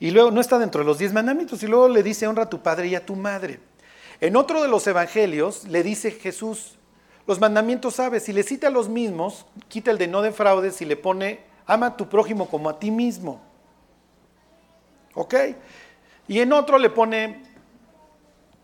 Y 0.00 0.10
luego 0.10 0.30
no 0.30 0.40
está 0.40 0.58
dentro 0.58 0.80
de 0.80 0.86
los 0.86 0.98
diez 0.98 1.12
mandamientos. 1.12 1.62
Y 1.62 1.66
luego 1.66 1.88
le 1.88 2.02
dice, 2.02 2.26
honra 2.26 2.44
a 2.44 2.50
tu 2.50 2.62
padre 2.62 2.88
y 2.88 2.94
a 2.94 3.04
tu 3.04 3.16
madre. 3.16 3.60
En 4.20 4.36
otro 4.36 4.62
de 4.62 4.68
los 4.68 4.86
evangelios 4.86 5.64
le 5.66 5.82
dice 5.82 6.10
Jesús, 6.10 6.78
los 7.30 7.38
mandamientos 7.38 7.94
sabes, 7.94 8.24
si 8.24 8.32
le 8.32 8.42
cita 8.42 8.70
los 8.70 8.88
mismos, 8.88 9.46
quita 9.68 9.92
el 9.92 9.98
de 9.98 10.08
no 10.08 10.20
defraudes 10.20 10.82
y 10.82 10.84
le 10.84 10.96
pone, 10.96 11.38
ama 11.64 11.86
a 11.86 11.96
tu 11.96 12.08
prójimo 12.08 12.48
como 12.48 12.68
a 12.68 12.80
ti 12.80 12.90
mismo. 12.90 13.40
¿Ok? 15.14 15.34
Y 16.26 16.40
en 16.40 16.52
otro 16.52 16.76
le 16.76 16.90
pone 16.90 17.40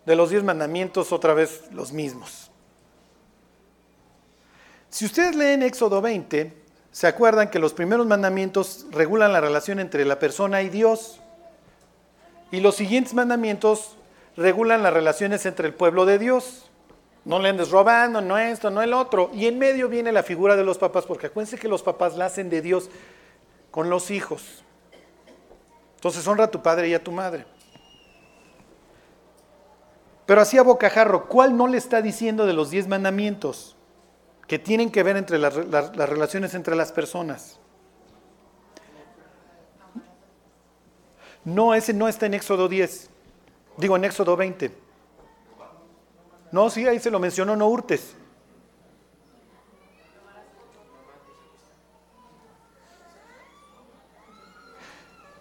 de 0.04 0.16
los 0.16 0.30
diez 0.30 0.42
mandamientos 0.42 1.12
otra 1.12 1.32
vez 1.32 1.62
los 1.70 1.92
mismos. 1.92 2.50
Si 4.90 5.04
ustedes 5.04 5.36
leen 5.36 5.62
Éxodo 5.62 6.00
20, 6.00 6.52
se 6.90 7.06
acuerdan 7.06 7.50
que 7.50 7.60
los 7.60 7.72
primeros 7.72 8.04
mandamientos 8.04 8.86
regulan 8.90 9.32
la 9.32 9.40
relación 9.40 9.78
entre 9.78 10.04
la 10.04 10.18
persona 10.18 10.62
y 10.62 10.70
Dios. 10.70 11.20
Y 12.50 12.58
los 12.58 12.74
siguientes 12.74 13.14
mandamientos 13.14 13.96
regulan 14.36 14.82
las 14.82 14.92
relaciones 14.92 15.46
entre 15.46 15.68
el 15.68 15.74
pueblo 15.74 16.04
de 16.04 16.18
Dios. 16.18 16.65
No 17.26 17.40
le 17.40 17.48
andes 17.48 17.72
robando, 17.72 18.20
no 18.20 18.38
esto, 18.38 18.70
no 18.70 18.82
el 18.82 18.94
otro. 18.94 19.30
Y 19.34 19.46
en 19.46 19.58
medio 19.58 19.88
viene 19.88 20.12
la 20.12 20.22
figura 20.22 20.54
de 20.54 20.62
los 20.62 20.78
papás, 20.78 21.06
porque 21.06 21.26
acuérdense 21.26 21.58
que 21.58 21.66
los 21.66 21.82
papás 21.82 22.16
la 22.16 22.26
hacen 22.26 22.48
de 22.48 22.62
Dios 22.62 22.88
con 23.72 23.90
los 23.90 24.12
hijos. 24.12 24.62
Entonces 25.96 26.24
honra 26.28 26.44
a 26.44 26.50
tu 26.52 26.62
padre 26.62 26.88
y 26.88 26.94
a 26.94 27.02
tu 27.02 27.10
madre. 27.10 27.44
Pero 30.24 30.40
así 30.40 30.56
a 30.56 30.62
bocajarro, 30.62 31.26
¿cuál 31.26 31.56
no 31.56 31.66
le 31.66 31.78
está 31.78 32.00
diciendo 32.00 32.46
de 32.46 32.52
los 32.52 32.70
diez 32.70 32.86
mandamientos 32.86 33.74
que 34.46 34.60
tienen 34.60 34.92
que 34.92 35.02
ver 35.02 35.16
entre 35.16 35.38
las, 35.38 35.56
las 35.56 36.08
relaciones 36.08 36.54
entre 36.54 36.76
las 36.76 36.92
personas? 36.92 37.58
No, 41.44 41.74
ese 41.74 41.92
no 41.92 42.06
está 42.06 42.26
en 42.26 42.34
Éxodo 42.34 42.68
10, 42.68 43.10
digo 43.78 43.96
en 43.96 44.04
Éxodo 44.04 44.36
20. 44.36 44.85
No, 46.56 46.70
sí, 46.70 46.86
ahí 46.86 46.98
se 46.98 47.10
lo 47.10 47.20
mencionó, 47.20 47.54
no 47.54 47.68
hurtes. 47.68 48.14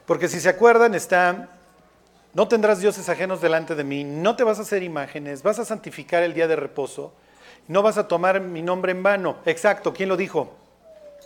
Porque 0.06 0.28
si 0.28 0.42
se 0.42 0.50
acuerdan, 0.50 0.94
está, 0.94 1.52
no 2.34 2.50
tendrás 2.50 2.82
dioses 2.82 3.08
ajenos 3.08 3.40
delante 3.40 3.76
de 3.76 3.86
mí, 3.86 4.04
no 4.04 4.36
te 4.36 4.44
vas 4.44 4.60
a 4.60 4.64
hacer 4.64 4.84
imágenes, 4.84 5.42
vas 5.42 5.58
a 5.58 5.64
santificar 5.64 6.22
el 6.22 6.34
día 6.34 6.50
de 6.50 6.58
reposo, 6.58 7.14
no 7.70 7.82
vas 7.82 7.98
a 7.98 8.10
tomar 8.10 8.42
mi 8.42 8.62
nombre 8.62 8.92
en 8.92 9.02
vano. 9.02 9.38
Exacto, 9.46 9.94
¿quién 9.94 10.10
lo 10.10 10.18
dijo? 10.18 10.54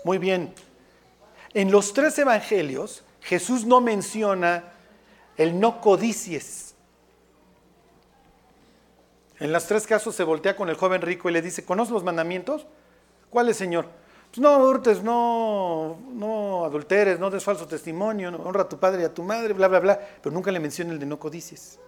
Muy 0.06 0.20
bien. 0.20 0.54
En 1.56 1.72
los 1.72 1.94
tres 1.94 2.16
evangelios, 2.20 3.04
Jesús 3.22 3.66
no 3.66 3.82
menciona 3.82 4.66
el 5.36 5.60
no 5.60 5.82
codicies. 5.82 6.76
En 9.40 9.54
los 9.54 9.66
tres 9.66 9.88
casos 9.88 10.16
se 10.16 10.24
voltea 10.24 10.56
con 10.56 10.70
el 10.70 10.76
joven 10.76 11.02
rico 11.02 11.30
y 11.30 11.34
le 11.34 11.42
dice, 11.42 11.64
¿conoces 11.64 11.94
los 11.94 12.04
mandamientos? 12.04 12.66
¿Cuáles, 13.30 13.58
Señor? 13.58 13.86
Pues 14.32 14.40
no 14.40 14.58
hurtes, 14.60 15.02
no, 15.02 15.98
no 16.14 16.66
adulteres, 16.66 17.20
no 17.20 17.30
des 17.30 17.44
falso 17.44 17.66
testimonio, 17.66 18.30
honra 18.44 18.64
a 18.64 18.70
tu 18.70 18.78
padre 18.78 19.02
y 19.02 19.06
a 19.06 19.14
tu 19.14 19.24
madre, 19.24 19.54
bla, 19.54 19.68
bla, 19.68 19.80
bla, 19.80 20.00
pero 20.22 20.34
nunca 20.34 20.52
le 20.52 20.60
menciona 20.60 20.92
el 20.92 21.00
de 21.00 21.06
no 21.06 21.18
codices. 21.18 21.80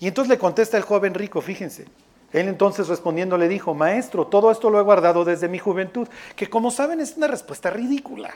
Y 0.00 0.08
entonces 0.08 0.28
le 0.28 0.38
contesta 0.38 0.76
el 0.76 0.82
joven 0.82 1.14
rico, 1.14 1.40
fíjense. 1.40 1.86
Él 2.32 2.48
entonces 2.48 2.88
respondiendo 2.88 3.38
le 3.38 3.46
dijo, 3.46 3.74
maestro, 3.74 4.26
todo 4.26 4.50
esto 4.50 4.70
lo 4.70 4.80
he 4.80 4.82
guardado 4.82 5.24
desde 5.24 5.48
mi 5.48 5.58
juventud, 5.58 6.08
que 6.34 6.48
como 6.48 6.70
saben 6.70 7.00
es 7.00 7.16
una 7.16 7.26
respuesta 7.26 7.70
ridícula, 7.70 8.34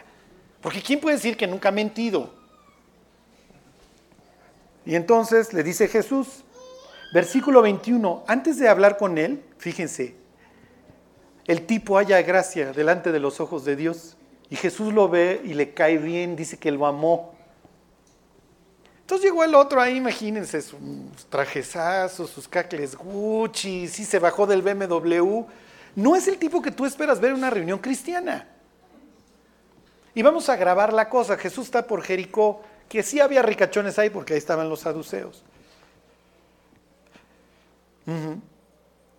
porque 0.60 0.82
¿quién 0.82 1.00
puede 1.00 1.16
decir 1.16 1.36
que 1.36 1.46
nunca 1.46 1.70
ha 1.70 1.72
mentido? 1.72 2.30
Y 4.84 4.94
entonces 4.94 5.52
le 5.52 5.62
dice 5.62 5.88
Jesús, 5.88 6.44
Versículo 7.12 7.62
21, 7.62 8.24
antes 8.26 8.58
de 8.58 8.68
hablar 8.68 8.96
con 8.96 9.16
él, 9.18 9.42
fíjense, 9.58 10.16
el 11.46 11.66
tipo 11.66 11.98
haya 11.98 12.20
gracia 12.22 12.72
delante 12.72 13.12
de 13.12 13.20
los 13.20 13.40
ojos 13.40 13.64
de 13.64 13.76
Dios 13.76 14.16
y 14.50 14.56
Jesús 14.56 14.92
lo 14.92 15.08
ve 15.08 15.40
y 15.44 15.54
le 15.54 15.72
cae 15.74 15.98
bien, 15.98 16.36
dice 16.36 16.58
que 16.58 16.70
lo 16.72 16.86
amó. 16.86 17.34
Entonces 19.00 19.24
llegó 19.24 19.44
el 19.44 19.54
otro 19.54 19.80
ahí, 19.80 19.96
imagínense, 19.96 20.60
sus 20.60 20.80
trajezazos, 21.30 22.28
sus 22.28 22.48
cacles 22.48 22.96
Gucci, 22.96 23.86
sí 23.86 24.04
se 24.04 24.18
bajó 24.18 24.46
del 24.48 24.62
BMW. 24.62 25.44
No 25.94 26.16
es 26.16 26.26
el 26.26 26.38
tipo 26.38 26.60
que 26.60 26.72
tú 26.72 26.84
esperas 26.84 27.20
ver 27.20 27.30
en 27.30 27.36
una 27.36 27.50
reunión 27.50 27.78
cristiana. 27.78 28.48
Y 30.12 30.22
vamos 30.22 30.48
a 30.48 30.56
grabar 30.56 30.92
la 30.92 31.08
cosa. 31.08 31.36
Jesús 31.36 31.66
está 31.66 31.86
por 31.86 32.02
Jericó, 32.02 32.62
que 32.88 33.04
sí 33.04 33.20
había 33.20 33.42
ricachones 33.42 33.96
ahí 33.98 34.10
porque 34.10 34.34
ahí 34.34 34.38
estaban 34.38 34.68
los 34.68 34.80
saduceos. 34.80 35.44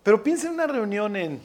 Pero 0.02 0.22
piensen 0.22 0.48
en 0.48 0.54
una 0.54 0.66
reunión 0.66 1.16
en 1.16 1.40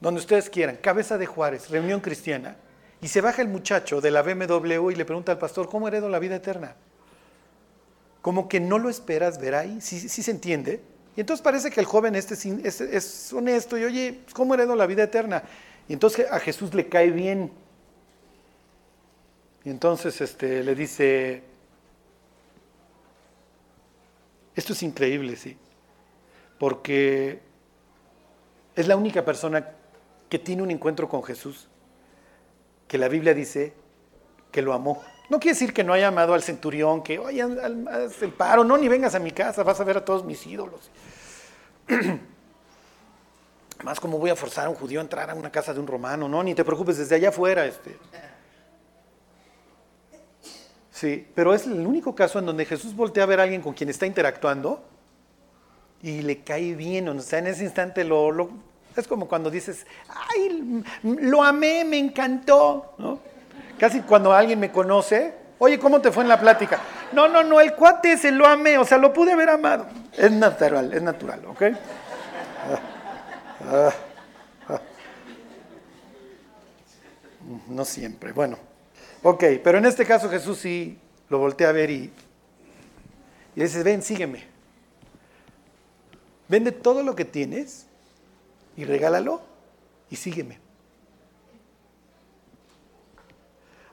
donde 0.00 0.20
ustedes 0.20 0.50
quieran, 0.50 0.76
Cabeza 0.76 1.16
de 1.16 1.26
Juárez, 1.26 1.70
reunión 1.70 2.00
cristiana, 2.00 2.56
y 3.00 3.08
se 3.08 3.20
baja 3.20 3.42
el 3.42 3.48
muchacho 3.48 4.00
de 4.00 4.10
la 4.10 4.22
BMW 4.22 4.90
y 4.90 4.94
le 4.94 5.04
pregunta 5.04 5.32
al 5.32 5.38
pastor, 5.38 5.68
¿cómo 5.68 5.88
heredo 5.88 6.08
la 6.08 6.18
vida 6.18 6.36
eterna? 6.36 6.74
Como 8.22 8.48
que 8.48 8.60
no 8.60 8.78
lo 8.78 8.90
esperas 8.90 9.40
ver 9.40 9.54
ahí, 9.54 9.80
sí, 9.80 10.08
se 10.08 10.30
entiende. 10.30 10.80
Y 11.16 11.20
entonces 11.20 11.42
parece 11.42 11.70
que 11.70 11.80
el 11.80 11.86
joven 11.86 12.14
este 12.14 12.34
es, 12.34 12.80
es 12.80 13.32
honesto 13.32 13.78
y 13.78 13.84
oye, 13.84 14.20
¿cómo 14.32 14.54
heredo 14.54 14.76
la 14.76 14.86
vida 14.86 15.04
eterna? 15.04 15.42
Y 15.88 15.92
entonces 15.92 16.26
a 16.30 16.40
Jesús 16.40 16.74
le 16.74 16.88
cae 16.88 17.10
bien. 17.10 17.52
Y 19.64 19.70
entonces 19.70 20.20
este, 20.20 20.62
le 20.62 20.74
dice, 20.74 21.42
esto 24.54 24.72
es 24.72 24.82
increíble, 24.82 25.36
sí, 25.36 25.56
porque 26.58 27.42
es 28.74 28.86
la 28.88 28.96
única 28.96 29.24
persona 29.24 29.70
que 30.28 30.38
tiene 30.38 30.62
un 30.62 30.70
encuentro 30.70 31.08
con 31.08 31.22
Jesús, 31.22 31.68
que 32.88 32.98
la 32.98 33.08
Biblia 33.08 33.34
dice 33.34 33.74
que 34.50 34.62
lo 34.62 34.72
amó. 34.72 35.02
No 35.28 35.40
quiere 35.40 35.54
decir 35.54 35.72
que 35.72 35.82
no 35.82 35.92
haya 35.92 36.08
amado 36.08 36.34
al 36.34 36.42
centurión, 36.42 37.02
que, 37.02 37.18
oye, 37.18 37.42
haz 37.42 38.22
el 38.22 38.32
paro, 38.32 38.64
no, 38.64 38.76
ni 38.78 38.88
vengas 38.88 39.14
a 39.14 39.18
mi 39.18 39.32
casa, 39.32 39.62
vas 39.62 39.80
a 39.80 39.84
ver 39.84 39.96
a 39.98 40.04
todos 40.04 40.24
mis 40.24 40.46
ídolos. 40.46 40.90
Más 43.84 44.00
como 44.00 44.18
voy 44.18 44.30
a 44.30 44.36
forzar 44.36 44.66
a 44.66 44.70
un 44.70 44.76
judío 44.76 45.00
a 45.00 45.02
entrar 45.02 45.30
a 45.30 45.34
una 45.34 45.50
casa 45.50 45.74
de 45.74 45.80
un 45.80 45.86
romano, 45.86 46.28
no, 46.28 46.42
ni 46.42 46.54
te 46.54 46.64
preocupes, 46.64 46.96
desde 46.96 47.16
allá 47.16 47.28
afuera. 47.30 47.66
Este. 47.66 47.98
Sí, 50.90 51.28
pero 51.34 51.52
es 51.52 51.66
el 51.66 51.86
único 51.86 52.14
caso 52.14 52.38
en 52.38 52.46
donde 52.46 52.64
Jesús 52.64 52.94
voltea 52.94 53.24
a 53.24 53.26
ver 53.26 53.40
a 53.40 53.42
alguien 53.42 53.60
con 53.60 53.74
quien 53.74 53.90
está 53.90 54.06
interactuando 54.06 54.82
y 56.06 56.22
le 56.22 56.38
cae 56.38 56.76
bien, 56.76 57.08
o 57.08 57.18
sea, 57.20 57.40
en 57.40 57.48
ese 57.48 57.64
instante 57.64 58.04
lo, 58.04 58.48
es 58.96 59.08
como 59.08 59.26
cuando 59.26 59.50
dices, 59.50 59.84
ay, 60.30 60.84
lo 61.02 61.42
amé, 61.42 61.84
me 61.84 61.98
encantó, 61.98 62.94
¿no? 62.96 63.18
Casi 63.76 64.02
cuando 64.02 64.32
alguien 64.32 64.60
me 64.60 64.70
conoce, 64.70 65.34
oye, 65.58 65.80
¿cómo 65.80 66.00
te 66.00 66.12
fue 66.12 66.22
en 66.22 66.28
la 66.28 66.38
plática? 66.38 66.78
No, 67.10 67.26
no, 67.26 67.42
no, 67.42 67.60
el 67.60 67.74
cuate 67.74 68.16
se 68.18 68.30
lo 68.30 68.46
amé, 68.46 68.78
o 68.78 68.84
sea, 68.84 68.98
lo 68.98 69.12
pude 69.12 69.32
haber 69.32 69.50
amado. 69.50 69.88
Es 70.16 70.30
natural, 70.30 70.92
es 70.94 71.02
natural, 71.02 71.44
¿ok? 71.44 71.62
No 77.68 77.84
siempre, 77.84 78.30
bueno. 78.30 78.58
Ok, 79.24 79.42
pero 79.64 79.78
en 79.78 79.86
este 79.86 80.06
caso 80.06 80.30
Jesús 80.30 80.58
sí 80.58 81.00
lo 81.28 81.38
voltea 81.38 81.70
a 81.70 81.72
ver 81.72 81.90
y, 81.90 82.12
y 83.56 83.60
dice, 83.60 83.82
ven, 83.82 84.02
sígueme. 84.02 84.55
Vende 86.48 86.72
todo 86.72 87.02
lo 87.02 87.16
que 87.16 87.24
tienes 87.24 87.86
y 88.76 88.84
regálalo 88.84 89.40
y 90.10 90.16
sígueme. 90.16 90.58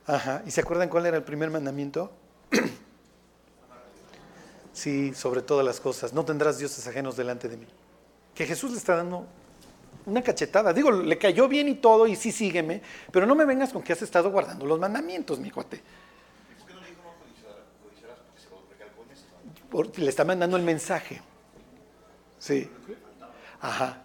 Ajá, 0.06 0.42
¿y 0.46 0.50
se 0.50 0.60
acuerdan 0.60 0.88
cuál 0.88 1.06
era 1.06 1.16
el 1.16 1.24
primer 1.24 1.50
mandamiento? 1.50 2.12
sí, 4.72 5.14
sobre 5.14 5.40
todas 5.40 5.64
las 5.64 5.80
cosas, 5.80 6.12
no 6.12 6.24
tendrás 6.24 6.58
dioses 6.58 6.86
ajenos 6.86 7.16
delante 7.16 7.48
de 7.48 7.56
mí. 7.56 7.66
Que 8.34 8.46
Jesús 8.46 8.72
le 8.72 8.76
está 8.76 8.96
dando 8.96 9.26
una 10.06 10.22
cachetada. 10.22 10.72
Digo, 10.72 10.90
le 10.90 11.16
cayó 11.16 11.48
bien 11.48 11.68
y 11.68 11.76
todo, 11.76 12.06
y 12.06 12.16
sí 12.16 12.32
sígueme, 12.32 12.82
pero 13.10 13.26
no 13.26 13.34
me 13.34 13.44
vengas 13.44 13.72
con 13.72 13.82
que 13.82 13.94
has 13.94 14.02
estado 14.02 14.30
guardando 14.30 14.66
los 14.66 14.78
mandamientos, 14.78 15.38
mi 15.38 15.50
cuate. 15.50 15.80
Porque 19.70 20.02
le 20.02 20.10
está 20.10 20.24
mandando 20.24 20.56
el 20.56 20.62
mensaje. 20.62 21.20
Sí. 22.44 22.68
Ajá. 23.58 24.02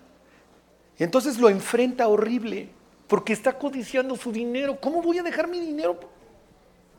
Y 0.97 1.03
entonces 1.03 1.37
lo 1.37 1.49
enfrenta 1.49 2.07
horrible, 2.07 2.69
porque 3.05 3.33
está 3.33 3.57
codiciando 3.57 4.15
su 4.15 4.31
dinero. 4.31 4.79
¿Cómo 4.79 5.01
voy 5.01 5.17
a 5.17 5.23
dejar 5.23 5.49
mi 5.49 5.59
dinero 5.59 5.99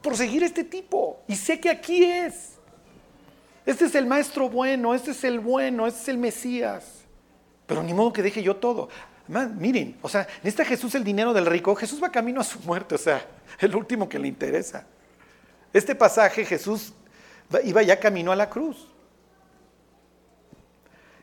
por 0.02 0.18
seguir 0.18 0.42
este 0.42 0.64
tipo? 0.64 1.22
Y 1.26 1.36
sé 1.36 1.58
que 1.58 1.70
aquí 1.70 2.04
es. 2.04 2.58
Este 3.64 3.86
es 3.86 3.94
el 3.94 4.04
maestro 4.04 4.50
bueno, 4.50 4.94
este 4.94 5.12
es 5.12 5.24
el 5.24 5.40
bueno, 5.40 5.86
este 5.86 6.02
es 6.02 6.08
el 6.08 6.18
Mesías. 6.18 7.04
Pero 7.66 7.82
ni 7.82 7.94
modo 7.94 8.12
que 8.12 8.22
deje 8.22 8.42
yo 8.42 8.56
todo. 8.56 8.90
miren, 9.26 9.96
o 10.02 10.10
sea, 10.10 10.28
necesita 10.42 10.66
Jesús 10.66 10.94
el 10.94 11.04
dinero 11.04 11.32
del 11.32 11.46
rico. 11.46 11.74
Jesús 11.74 12.02
va 12.02 12.10
camino 12.10 12.42
a 12.42 12.44
su 12.44 12.60
muerte, 12.60 12.96
o 12.96 12.98
sea, 12.98 13.24
el 13.60 13.74
último 13.74 14.10
que 14.10 14.18
le 14.18 14.28
interesa. 14.28 14.86
Este 15.72 15.94
pasaje, 15.94 16.44
Jesús 16.44 16.92
iba 17.64 17.82
ya 17.82 17.98
camino 17.98 18.30
a 18.30 18.36
la 18.36 18.50
cruz. 18.50 18.89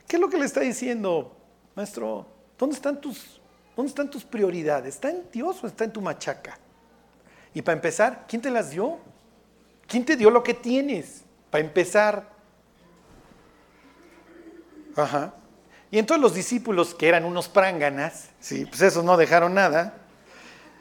¿Qué 0.08 0.16
es 0.16 0.22
lo 0.22 0.30
que 0.30 0.38
le 0.38 0.46
está 0.46 0.62
diciendo, 0.62 1.36
maestro? 1.76 2.26
¿Dónde 2.58 2.76
están 2.76 3.02
tus, 3.02 3.42
dónde 3.76 3.90
están 3.90 4.10
tus 4.10 4.24
prioridades? 4.24 4.96
¿Está 4.96 5.10
en 5.10 5.24
Dios 5.32 5.64
o 5.64 5.68
está 5.68 5.84
en 5.84 5.92
tu 5.92 6.02
machaca? 6.02 6.58
Y 7.54 7.62
para 7.62 7.76
empezar, 7.76 8.26
¿quién 8.28 8.42
te 8.42 8.50
las 8.50 8.70
dio? 8.70 9.00
¿Quién 9.86 10.06
te 10.06 10.16
dio 10.16 10.30
lo 10.30 10.44
que 10.44 10.54
tienes? 10.54 11.24
Para 11.50 11.64
empezar. 11.64 12.30
Ajá. 14.96 15.34
Y 15.92 16.00
entonces 16.00 16.22
los 16.22 16.34
discípulos, 16.34 16.94
que 16.94 17.08
eran 17.08 17.26
unos 17.26 17.48
pránganas, 17.48 18.30
sí, 18.40 18.66
pues 18.66 18.82
esos 18.82 19.04
no 19.04 19.16
dejaron 19.18 19.54
nada, 19.54 19.96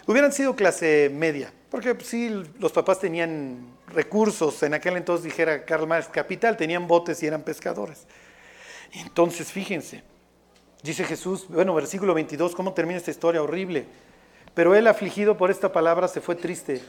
hubieran 0.07 0.33
sido 0.33 0.57
clase 0.57 1.11
media, 1.13 1.53
porque 1.71 1.95
pues, 1.95 2.09
sí, 2.09 2.29
los 2.59 2.73
papás 2.73 2.99
tenían 2.99 3.77
recursos, 3.89 4.63
en 4.65 4.75
aquel 4.75 4.97
entonces 4.97 5.25
dijera 5.25 5.65
Karl 5.65 5.87
Marx, 5.87 6.09
capital, 6.09 6.57
tenían 6.57 6.89
botes 6.89 7.23
y 7.23 7.27
eran 7.27 7.43
pescadores. 7.43 8.07
Entonces, 8.93 9.51
fíjense, 9.53 10.03
dice 10.83 11.05
Jesús, 11.05 11.47
bueno, 11.49 11.75
versículo 11.75 12.15
22, 12.15 12.55
¿cómo 12.55 12.73
termina 12.73 12.99
esta 12.99 13.11
historia 13.11 13.43
horrible? 13.43 13.87
Pero 14.55 14.75
él, 14.75 14.87
afligido 14.87 15.37
por 15.37 15.51
esta 15.51 15.73
palabra, 15.73 16.09
se 16.09 16.21
fue 16.21 16.35
triste, 16.35 16.81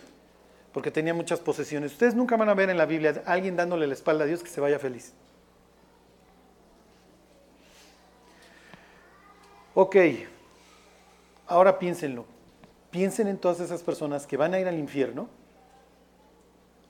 porque 0.71 0.91
tenía 0.91 1.13
muchas 1.13 1.39
posesiones. 1.39 1.91
Ustedes 1.91 2.15
nunca 2.15 2.37
van 2.37 2.49
a 2.49 2.53
ver 2.53 2.69
en 2.69 2.77
la 2.77 2.85
Biblia 2.85 3.21
a 3.25 3.33
alguien 3.33 3.55
dándole 3.55 3.87
la 3.87 3.93
espalda 3.93 4.23
a 4.23 4.27
Dios 4.27 4.43
que 4.43 4.49
se 4.49 4.61
vaya 4.61 4.79
feliz. 4.79 5.13
Ok, 9.73 9.95
ahora 11.45 11.77
piénsenlo. 11.77 12.25
Piensen 12.89 13.27
en 13.27 13.37
todas 13.37 13.59
esas 13.59 13.83
personas 13.83 14.25
que 14.25 14.37
van 14.37 14.53
a 14.53 14.59
ir 14.59 14.67
al 14.67 14.79
infierno, 14.79 15.27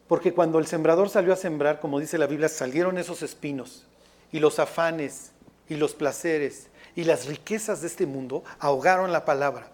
porque 0.07 0.33
cuando 0.33 0.59
el 0.59 0.67
sembrador 0.67 1.09
salió 1.09 1.33
a 1.33 1.35
sembrar, 1.35 1.79
como 1.79 1.99
dice 1.99 2.17
la 2.17 2.27
Biblia, 2.27 2.47
salieron 2.47 2.97
esos 2.97 3.23
espinos 3.23 3.87
y 4.31 4.39
los 4.39 4.59
afanes 4.59 5.31
y 5.69 5.75
los 5.75 5.93
placeres 5.93 6.67
y 6.95 7.03
las 7.03 7.25
riquezas 7.25 7.81
de 7.81 7.87
este 7.87 8.05
mundo 8.05 8.43
ahogaron 8.59 9.11
la 9.11 9.25
palabra. 9.25 9.69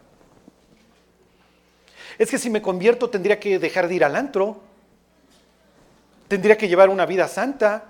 Es 2.17 2.29
que 2.29 2.37
si 2.37 2.49
me 2.49 2.61
convierto 2.61 3.09
tendría 3.09 3.39
que 3.39 3.59
dejar 3.59 3.87
de 3.87 3.95
ir 3.95 4.03
al 4.03 4.15
antro, 4.15 4.61
tendría 6.27 6.57
que 6.57 6.67
llevar 6.67 6.89
una 6.89 7.05
vida 7.05 7.27
santa, 7.27 7.85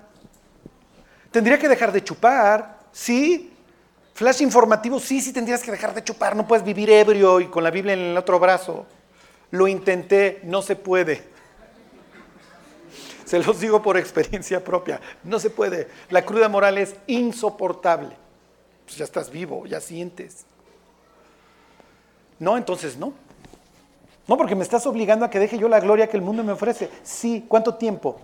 tendría 1.30 1.58
que 1.58 1.68
dejar 1.68 1.92
de 1.92 2.02
chupar, 2.02 2.78
sí, 2.92 3.50
Flash 4.14 4.42
informativo, 4.42 5.00
sí, 5.00 5.20
sí 5.20 5.32
tendrías 5.32 5.60
que 5.60 5.72
dejar 5.72 5.92
de 5.92 6.04
chupar, 6.04 6.36
no 6.36 6.46
puedes 6.46 6.64
vivir 6.64 6.88
ebrio 6.88 7.40
y 7.40 7.46
con 7.46 7.64
la 7.64 7.72
Biblia 7.72 7.94
en 7.94 8.00
el 8.00 8.16
otro 8.16 8.38
brazo. 8.38 8.86
Lo 9.50 9.66
intenté, 9.66 10.40
no 10.44 10.62
se 10.62 10.76
puede. 10.76 11.33
Se 13.24 13.38
los 13.38 13.60
digo 13.60 13.82
por 13.82 13.96
experiencia 13.96 14.62
propia, 14.62 15.00
no 15.22 15.38
se 15.38 15.50
puede. 15.50 15.88
La 16.10 16.24
cruda 16.24 16.48
moral 16.48 16.78
es 16.78 16.94
insoportable. 17.06 18.16
Pues 18.84 18.96
ya 18.96 19.04
estás 19.04 19.30
vivo, 19.30 19.66
ya 19.66 19.80
sientes. 19.80 20.44
No, 22.38 22.56
entonces 22.56 22.96
no. 22.96 23.14
No, 24.26 24.36
porque 24.36 24.54
me 24.54 24.62
estás 24.62 24.86
obligando 24.86 25.24
a 25.24 25.30
que 25.30 25.38
deje 25.38 25.58
yo 25.58 25.68
la 25.68 25.80
gloria 25.80 26.08
que 26.08 26.16
el 26.16 26.22
mundo 26.22 26.44
me 26.44 26.52
ofrece. 26.52 26.90
Sí, 27.02 27.44
¿cuánto 27.48 27.74
tiempo? 27.74 28.20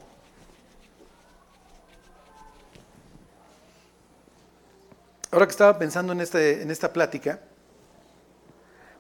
ahora 5.31 5.47
que 5.47 5.53
estaba 5.53 5.79
pensando 5.79 6.13
en, 6.13 6.21
este, 6.21 6.63
en 6.63 6.71
esta 6.71 6.93
plática, 6.93 7.41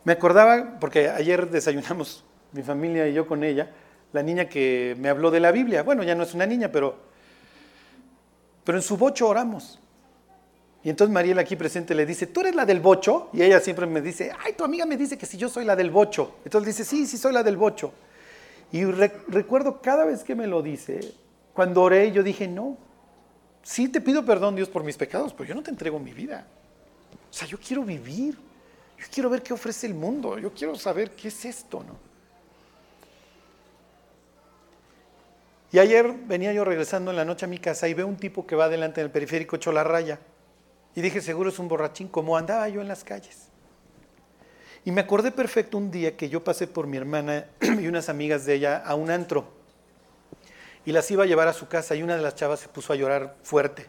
me 0.04 0.12
acordaba, 0.12 0.78
porque 0.80 1.08
ayer 1.08 1.50
desayunamos 1.50 2.24
mi 2.52 2.62
familia 2.62 3.08
y 3.08 3.14
yo 3.14 3.26
con 3.26 3.44
ella, 3.44 3.70
la 4.12 4.22
niña 4.22 4.48
que 4.48 4.96
me 4.98 5.08
habló 5.08 5.30
de 5.30 5.40
la 5.40 5.52
Biblia. 5.52 5.82
Bueno, 5.82 6.02
ya 6.02 6.14
no 6.14 6.22
es 6.22 6.34
una 6.34 6.46
niña, 6.46 6.70
pero, 6.72 6.96
pero 8.64 8.78
en 8.78 8.82
su 8.82 8.96
bocho 8.96 9.28
oramos. 9.28 9.78
Y 10.82 10.88
entonces 10.88 11.12
Mariela 11.12 11.42
aquí 11.42 11.56
presente 11.56 11.94
le 11.94 12.06
dice, 12.06 12.26
¿tú 12.26 12.40
eres 12.40 12.54
la 12.54 12.64
del 12.64 12.80
bocho? 12.80 13.28
Y 13.32 13.42
ella 13.42 13.60
siempre 13.60 13.86
me 13.86 14.00
dice, 14.00 14.32
ay, 14.44 14.54
tu 14.54 14.64
amiga 14.64 14.86
me 14.86 14.96
dice 14.96 15.18
que 15.18 15.26
si 15.26 15.36
yo 15.36 15.48
soy 15.48 15.64
la 15.64 15.76
del 15.76 15.90
bocho. 15.90 16.36
Entonces 16.44 16.76
dice, 16.76 16.88
sí, 16.88 17.06
sí 17.06 17.18
soy 17.18 17.32
la 17.32 17.42
del 17.42 17.56
bocho. 17.56 17.92
Y 18.72 18.84
recuerdo 18.84 19.82
cada 19.82 20.04
vez 20.04 20.24
que 20.24 20.34
me 20.34 20.46
lo 20.46 20.62
dice, 20.62 21.00
cuando 21.52 21.82
oré, 21.82 22.12
yo 22.12 22.22
dije, 22.22 22.48
no, 22.48 22.78
sí 23.62 23.88
te 23.88 24.00
pido 24.00 24.24
perdón, 24.24 24.56
Dios, 24.56 24.68
por 24.68 24.84
mis 24.84 24.96
pecados, 24.96 25.34
pero 25.34 25.48
yo 25.48 25.54
no 25.54 25.62
te 25.62 25.70
entrego 25.70 25.98
mi 25.98 26.12
vida. 26.12 26.46
O 27.30 27.32
sea, 27.32 27.46
yo 27.46 27.58
quiero 27.58 27.82
vivir. 27.82 28.38
Yo 28.98 29.06
quiero 29.12 29.30
ver 29.30 29.42
qué 29.42 29.52
ofrece 29.52 29.86
el 29.86 29.94
mundo. 29.94 30.38
Yo 30.38 30.52
quiero 30.52 30.74
saber 30.76 31.10
qué 31.12 31.28
es 31.28 31.44
esto, 31.44 31.82
¿no? 31.82 32.09
Y 35.72 35.78
ayer 35.78 36.12
venía 36.26 36.52
yo 36.52 36.64
regresando 36.64 37.10
en 37.10 37.16
la 37.16 37.24
noche 37.24 37.44
a 37.44 37.48
mi 37.48 37.58
casa 37.58 37.86
y 37.86 37.94
veo 37.94 38.06
un 38.06 38.16
tipo 38.16 38.46
que 38.46 38.56
va 38.56 38.64
adelante 38.64 39.00
en 39.00 39.06
el 39.06 39.12
periférico 39.12 39.56
hecho 39.56 39.70
la 39.70 39.84
raya. 39.84 40.18
Y 40.96 41.00
dije, 41.00 41.20
seguro 41.20 41.50
es 41.50 41.58
un 41.60 41.68
borrachín, 41.68 42.08
como 42.08 42.36
andaba 42.36 42.68
yo 42.68 42.80
en 42.80 42.88
las 42.88 43.04
calles. 43.04 43.48
Y 44.84 44.90
me 44.90 45.02
acordé 45.02 45.30
perfecto 45.30 45.78
un 45.78 45.90
día 45.90 46.16
que 46.16 46.28
yo 46.28 46.42
pasé 46.42 46.66
por 46.66 46.86
mi 46.86 46.96
hermana 46.96 47.46
y 47.60 47.86
unas 47.86 48.08
amigas 48.08 48.44
de 48.46 48.54
ella 48.54 48.78
a 48.78 48.96
un 48.96 49.10
antro. 49.10 49.48
Y 50.84 50.92
las 50.92 51.08
iba 51.10 51.22
a 51.22 51.26
llevar 51.26 51.46
a 51.46 51.52
su 51.52 51.68
casa 51.68 51.94
y 51.94 52.02
una 52.02 52.16
de 52.16 52.22
las 52.22 52.34
chavas 52.34 52.60
se 52.60 52.68
puso 52.68 52.92
a 52.92 52.96
llorar 52.96 53.36
fuerte. 53.42 53.86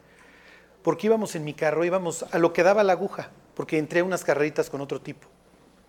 Porque 0.83 1.07
íbamos 1.07 1.35
en 1.35 1.43
mi 1.43 1.53
carro, 1.53 1.85
íbamos 1.85 2.25
a 2.31 2.37
lo 2.37 2.53
que 2.53 2.63
daba 2.63 2.83
la 2.83 2.93
aguja, 2.93 3.31
porque 3.55 3.79
entré 3.79 4.01
a 4.01 4.03
unas 4.03 4.23
carreritas 4.23 4.69
con 4.69 4.81
otro 4.81 5.01
tipo. 5.01 5.27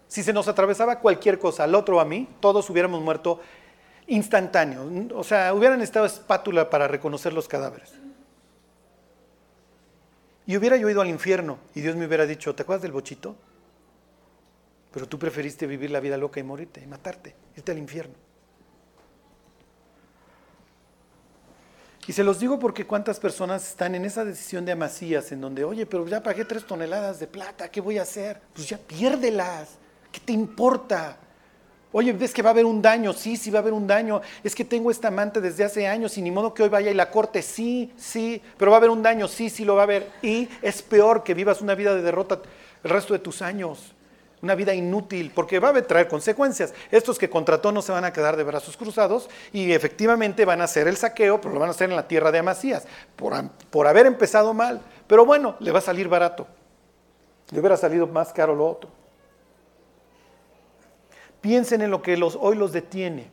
Si 0.07 0.23
se 0.23 0.33
nos 0.33 0.49
atravesaba 0.49 1.01
cualquier 1.01 1.39
cosa, 1.39 1.65
al 1.65 1.75
otro 1.75 1.97
o 1.97 2.01
a 2.01 2.05
mí, 2.05 2.29
todos 2.41 2.69
hubiéramos 2.71 3.03
muerto 3.03 3.41
instantáneo. 4.07 4.89
O 5.15 5.25
sea, 5.25 5.55
hubieran 5.55 5.81
estado 5.81 6.07
espátula 6.07 6.71
para 6.71 6.89
reconocer 6.89 7.33
los 7.33 7.49
cadáveres. 7.49 7.93
Y 10.47 10.57
hubiera 10.57 10.77
yo 10.77 10.91
ido 10.91 11.01
al 11.01 11.09
infierno 11.09 11.59
y 11.75 11.81
Dios 11.81 11.97
me 11.97 12.07
hubiera 12.07 12.27
dicho, 12.27 12.55
¿te 12.55 12.63
acuerdas 12.63 12.83
del 12.83 12.93
bochito? 12.93 13.37
Pero 14.93 15.07
tú 15.09 15.19
preferiste 15.19 15.67
vivir 15.67 15.91
la 15.91 16.01
vida 16.01 16.17
loca 16.17 16.41
y 16.41 16.43
morirte 16.43 16.81
y 16.83 16.87
matarte, 16.87 17.35
irte 17.57 17.73
al 17.73 17.79
infierno. 17.79 18.15
Y 22.07 22.13
se 22.13 22.25
los 22.25 22.41
digo 22.41 22.59
porque 22.59 22.85
cuántas 22.85 23.21
personas 23.21 23.67
están 23.69 23.95
en 23.95 24.05
esa 24.05 24.25
decisión 24.25 24.65
de 24.65 24.73
amasías, 24.73 25.31
en 25.31 25.41
donde, 25.41 25.63
oye, 25.63 25.87
pero 25.87 26.07
ya 26.09 26.21
pagué 26.21 26.45
tres 26.45 26.67
toneladas 26.67 27.21
de 27.21 27.29
plata, 27.29 27.71
¿qué 27.71 27.81
voy 27.81 27.99
a 27.99 28.03
hacer? 28.03 28.41
Pues 28.53 28.69
ya 28.69 28.77
piérdelas, 28.77 29.69
¿qué 30.11 30.19
te 30.19 30.33
importa? 30.33 31.17
Oye, 31.93 32.13
¿ves 32.13 32.33
que 32.33 32.43
va 32.43 32.51
a 32.51 32.53
haber 32.53 32.65
un 32.65 32.81
daño? 32.81 33.13
Sí, 33.13 33.37
sí 33.37 33.51
va 33.51 33.59
a 33.59 33.63
haber 33.63 33.75
un 33.75 33.87
daño. 33.87 34.23
Es 34.43 34.55
que 34.55 34.65
tengo 34.65 34.91
esta 34.91 35.09
amante 35.09 35.41
desde 35.41 35.65
hace 35.65 35.87
años 35.87 36.17
y 36.17 36.23
ni 36.23 36.31
modo 36.31 36.55
que 36.55 36.63
hoy 36.63 36.69
vaya 36.69 36.91
y 36.91 36.95
la 36.95 37.11
corte. 37.11 37.43
Sí, 37.43 37.93
sí, 37.97 38.41
pero 38.57 38.71
va 38.71 38.79
a 38.79 38.79
haber 38.79 38.91
un 38.91 39.03
daño. 39.03 39.29
Sí, 39.29 39.51
sí 39.51 39.65
lo 39.65 39.75
va 39.75 39.83
a 39.83 39.85
haber. 39.85 40.11
Y 40.23 40.49
es 40.63 40.83
peor 40.83 41.23
que 41.23 41.35
vivas 41.35 41.61
una 41.61 41.75
vida 41.75 41.95
de 41.95 42.03
derrota 42.03 42.41
el 42.83 42.91
resto 42.91 43.13
de 43.13 43.21
tus 43.21 43.43
años 43.43 43.95
una 44.43 44.57
vida 44.57 44.75
inútil, 44.75 45.31
porque 45.33 45.61
va 45.61 45.69
a 45.69 45.83
traer 45.83 46.09
consecuencias. 46.09 46.75
Estos 46.91 47.19
que 47.19 47.31
contrató 47.31 47.71
no 47.71 47.81
se 47.81 47.93
van 47.93 48.05
a 48.05 48.13
quedar 48.13 48.37
de 48.37 48.43
brazos 48.43 48.77
cruzados 48.77 49.31
y 49.53 49.73
efectivamente 49.73 50.45
van 50.45 50.61
a 50.61 50.65
hacer 50.65 50.89
el 50.89 50.97
saqueo, 50.97 51.41
pero 51.41 51.55
lo 51.55 51.61
van 51.61 51.69
a 51.69 51.71
hacer 51.71 51.89
en 51.89 51.97
la 51.97 52.09
tierra 52.09 52.33
de 52.33 52.41
Amasías, 52.41 52.87
por, 53.15 53.35
por 53.71 53.87
haber 53.87 54.07
empezado 54.07 54.53
mal. 54.53 54.81
Pero 55.07 55.25
bueno, 55.25 55.55
le 55.61 55.71
va 55.71 55.79
a 55.79 55.83
salir 55.83 56.09
barato. 56.09 56.49
Le 57.51 57.61
hubiera 57.61 57.77
salido 57.77 58.07
más 58.09 58.33
caro 58.33 58.57
lo 58.57 58.69
otro. 58.69 59.02
Piensen 61.43 61.83
en 61.83 61.91
lo 61.91 62.01
que 62.01 62.19
hoy 62.41 62.57
los 62.57 62.73
detiene. 62.73 63.29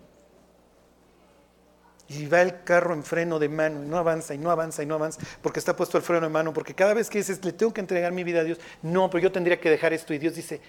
Y 2.10 2.26
va 2.26 2.42
el 2.42 2.64
carro 2.64 2.94
en 2.94 3.04
freno 3.04 3.40
de 3.40 3.48
mano 3.48 3.84
y 3.84 3.88
no 3.88 3.98
avanza 3.98 4.34
y 4.34 4.40
no 4.40 4.50
avanza 4.50 4.82
y 4.82 4.88
no 4.88 4.96
avanza 4.96 5.22
porque 5.44 5.60
está 5.60 5.76
puesto 5.76 5.96
el 5.96 6.04
freno 6.04 6.26
de 6.26 6.34
mano, 6.34 6.52
porque 6.52 6.74
cada 6.74 6.96
vez 6.96 7.08
que 7.08 7.20
dices, 7.20 7.46
le 7.46 7.54
tengo 7.54 7.72
que 7.72 7.82
entregar 7.82 8.12
mi 8.12 8.24
vida 8.24 8.40
a 8.40 8.44
Dios, 8.44 8.60
no, 8.82 9.12
pero 9.12 9.22
yo 9.22 9.32
tendría 9.32 9.62
que 9.62 9.70
dejar 9.70 9.94
esto 9.94 10.12
y 10.12 10.18
Dios 10.18 10.34
dice, 10.34 10.60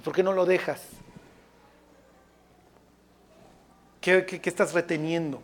¿Y 0.00 0.02
por 0.02 0.14
qué 0.14 0.22
no 0.22 0.32
lo 0.32 0.46
dejas? 0.46 0.80
¿Qué, 4.00 4.40
estás 4.42 4.72
reteniendo? 4.72 5.42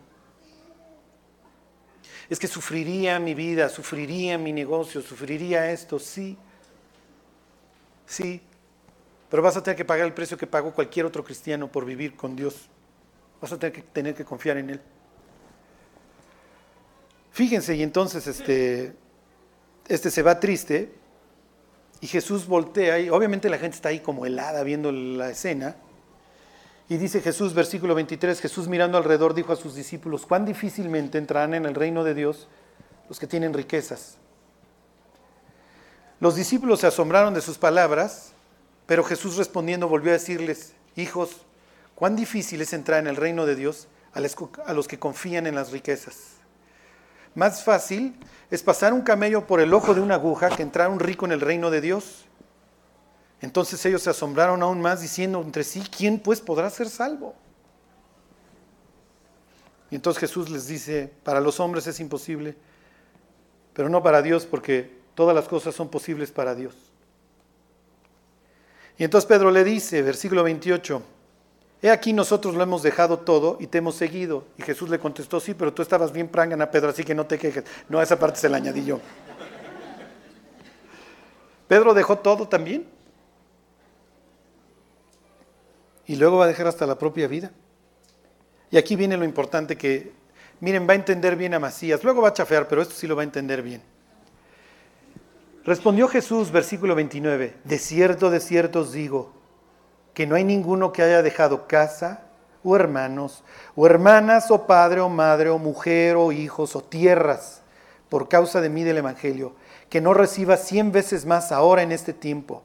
Es 2.30 2.38
que 2.38 2.46
sufriría 2.46 3.18
mi 3.20 3.34
vida, 3.34 3.68
sufriría 3.68 4.38
mi 4.38 4.54
negocio, 4.54 5.02
sufriría 5.02 5.70
esto, 5.70 5.98
sí. 5.98 6.38
Sí. 8.06 8.40
Pero 9.30 9.42
vas 9.42 9.56
a 9.56 9.62
tener 9.62 9.76
que 9.76 9.84
pagar 9.84 10.06
el 10.06 10.12
precio 10.12 10.36
que 10.36 10.46
pagó 10.46 10.72
cualquier 10.72 11.06
otro 11.06 11.24
cristiano 11.24 11.70
por 11.70 11.84
vivir 11.84 12.16
con 12.16 12.36
Dios. 12.36 12.68
Vas 13.40 13.52
a 13.52 13.58
tener 13.58 13.72
que, 13.72 13.82
tener 13.82 14.14
que 14.14 14.24
confiar 14.24 14.56
en 14.56 14.70
Él. 14.70 14.80
Fíjense, 17.32 17.74
y 17.74 17.82
entonces 17.82 18.26
este, 18.26 18.94
este 19.88 20.10
se 20.10 20.22
va 20.22 20.40
triste, 20.40 20.90
y 22.00 22.06
Jesús 22.06 22.46
voltea 22.46 22.98
y 22.98 23.08
obviamente 23.08 23.48
la 23.48 23.58
gente 23.58 23.76
está 23.76 23.88
ahí 23.88 24.00
como 24.00 24.26
helada 24.26 24.62
viendo 24.62 24.92
la 24.92 25.30
escena. 25.30 25.76
Y 26.88 26.98
dice 26.98 27.20
Jesús, 27.20 27.52
versículo 27.52 27.94
23, 27.94 28.40
Jesús 28.40 28.68
mirando 28.68 28.96
alrededor 28.96 29.34
dijo 29.34 29.52
a 29.52 29.56
sus 29.56 29.74
discípulos, 29.74 30.24
cuán 30.24 30.44
difícilmente 30.44 31.18
entrarán 31.18 31.54
en 31.54 31.66
el 31.66 31.74
reino 31.74 32.04
de 32.04 32.14
Dios 32.14 32.46
los 33.08 33.18
que 33.18 33.26
tienen 33.26 33.54
riquezas. 33.54 34.18
Los 36.20 36.36
discípulos 36.36 36.80
se 36.80 36.86
asombraron 36.86 37.34
de 37.34 37.40
sus 37.40 37.58
palabras, 37.58 38.32
pero 38.86 39.04
Jesús 39.04 39.36
respondiendo 39.36 39.88
volvió 39.88 40.10
a 40.10 40.14
decirles, 40.14 40.74
hijos, 40.94 41.42
cuán 41.94 42.16
difícil 42.16 42.60
es 42.60 42.72
entrar 42.72 43.00
en 43.00 43.08
el 43.08 43.16
reino 43.16 43.46
de 43.46 43.56
Dios 43.56 43.88
a 44.12 44.72
los 44.72 44.88
que 44.88 44.98
confían 44.98 45.46
en 45.46 45.54
las 45.54 45.72
riquezas. 45.72 46.36
Más 47.34 47.62
fácil 47.62 48.16
es 48.50 48.62
pasar 48.62 48.94
un 48.94 49.02
camello 49.02 49.46
por 49.46 49.60
el 49.60 49.74
ojo 49.74 49.94
de 49.94 50.00
una 50.00 50.14
aguja 50.14 50.48
que 50.48 50.62
entrar 50.62 50.88
un 50.88 51.00
rico 51.00 51.26
en 51.26 51.32
el 51.32 51.40
reino 51.40 51.70
de 51.70 51.82
Dios. 51.82 52.24
Entonces 53.42 53.84
ellos 53.84 54.02
se 54.02 54.10
asombraron 54.10 54.62
aún 54.62 54.80
más 54.80 55.02
diciendo 55.02 55.42
entre 55.42 55.62
sí, 55.62 55.82
¿quién 55.94 56.18
pues 56.18 56.40
podrá 56.40 56.70
ser 56.70 56.88
salvo? 56.88 57.34
Y 59.90 59.96
entonces 59.96 60.20
Jesús 60.20 60.48
les 60.48 60.66
dice, 60.66 61.12
para 61.22 61.40
los 61.40 61.60
hombres 61.60 61.86
es 61.86 62.00
imposible, 62.00 62.56
pero 63.74 63.88
no 63.90 64.02
para 64.02 64.22
Dios 64.22 64.46
porque 64.46 64.98
todas 65.14 65.36
las 65.36 65.46
cosas 65.46 65.74
son 65.74 65.90
posibles 65.90 66.30
para 66.30 66.54
Dios. 66.54 66.74
Y 68.98 69.04
entonces 69.04 69.28
Pedro 69.28 69.50
le 69.50 69.64
dice, 69.64 70.02
versículo 70.02 70.42
28, 70.42 71.02
He 71.82 71.90
aquí 71.90 72.12
nosotros 72.12 72.54
lo 72.54 72.62
hemos 72.62 72.82
dejado 72.82 73.18
todo 73.18 73.58
y 73.60 73.66
te 73.66 73.78
hemos 73.78 73.96
seguido. 73.96 74.44
Y 74.56 74.62
Jesús 74.62 74.88
le 74.88 74.98
contestó, 74.98 75.40
sí, 75.40 75.54
pero 75.54 75.72
tú 75.72 75.82
estabas 75.82 76.12
bien 76.12 76.28
prangana, 76.28 76.70
Pedro, 76.70 76.88
así 76.88 77.04
que 77.04 77.14
no 77.14 77.26
te 77.26 77.38
quejes. 77.38 77.64
No, 77.88 78.00
esa 78.00 78.18
parte 78.18 78.40
se 78.40 78.48
la 78.48 78.56
añadí 78.56 78.84
yo. 78.84 79.00
Pedro 81.68 81.92
dejó 81.92 82.18
todo 82.18 82.48
también. 82.48 82.86
Y 86.06 86.16
luego 86.16 86.38
va 86.38 86.44
a 86.44 86.48
dejar 86.48 86.66
hasta 86.66 86.86
la 86.86 86.96
propia 86.96 87.28
vida. 87.28 87.50
Y 88.70 88.78
aquí 88.78 88.96
viene 88.96 89.16
lo 89.16 89.24
importante 89.24 89.76
que, 89.76 90.12
miren, 90.60 90.88
va 90.88 90.92
a 90.92 90.96
entender 90.96 91.36
bien 91.36 91.52
a 91.54 91.58
Macías. 91.58 92.02
Luego 92.02 92.22
va 92.22 92.28
a 92.28 92.32
chafear, 92.32 92.68
pero 92.68 92.80
esto 92.80 92.94
sí 92.94 93.06
lo 93.06 93.16
va 93.16 93.22
a 93.22 93.24
entender 93.24 93.62
bien. 93.62 93.82
Respondió 95.66 96.06
Jesús, 96.06 96.52
versículo 96.52 96.94
29, 96.94 97.56
de 97.64 97.78
cierto, 97.78 98.30
de 98.30 98.38
cierto 98.38 98.82
os 98.82 98.92
digo, 98.92 99.32
que 100.14 100.24
no 100.24 100.36
hay 100.36 100.44
ninguno 100.44 100.92
que 100.92 101.02
haya 101.02 101.22
dejado 101.22 101.66
casa, 101.66 102.22
o 102.62 102.76
hermanos, 102.76 103.42
o 103.74 103.84
hermanas, 103.84 104.52
o 104.52 104.68
padre, 104.68 105.00
o 105.00 105.08
madre, 105.08 105.50
o 105.50 105.58
mujer, 105.58 106.14
o 106.14 106.30
hijos, 106.30 106.76
o 106.76 106.84
tierras, 106.84 107.62
por 108.08 108.28
causa 108.28 108.60
de 108.60 108.68
mí 108.68 108.84
del 108.84 108.98
Evangelio, 108.98 109.56
que 109.90 110.00
no 110.00 110.14
reciba 110.14 110.56
cien 110.56 110.92
veces 110.92 111.26
más 111.26 111.50
ahora 111.50 111.82
en 111.82 111.90
este 111.90 112.12
tiempo, 112.12 112.62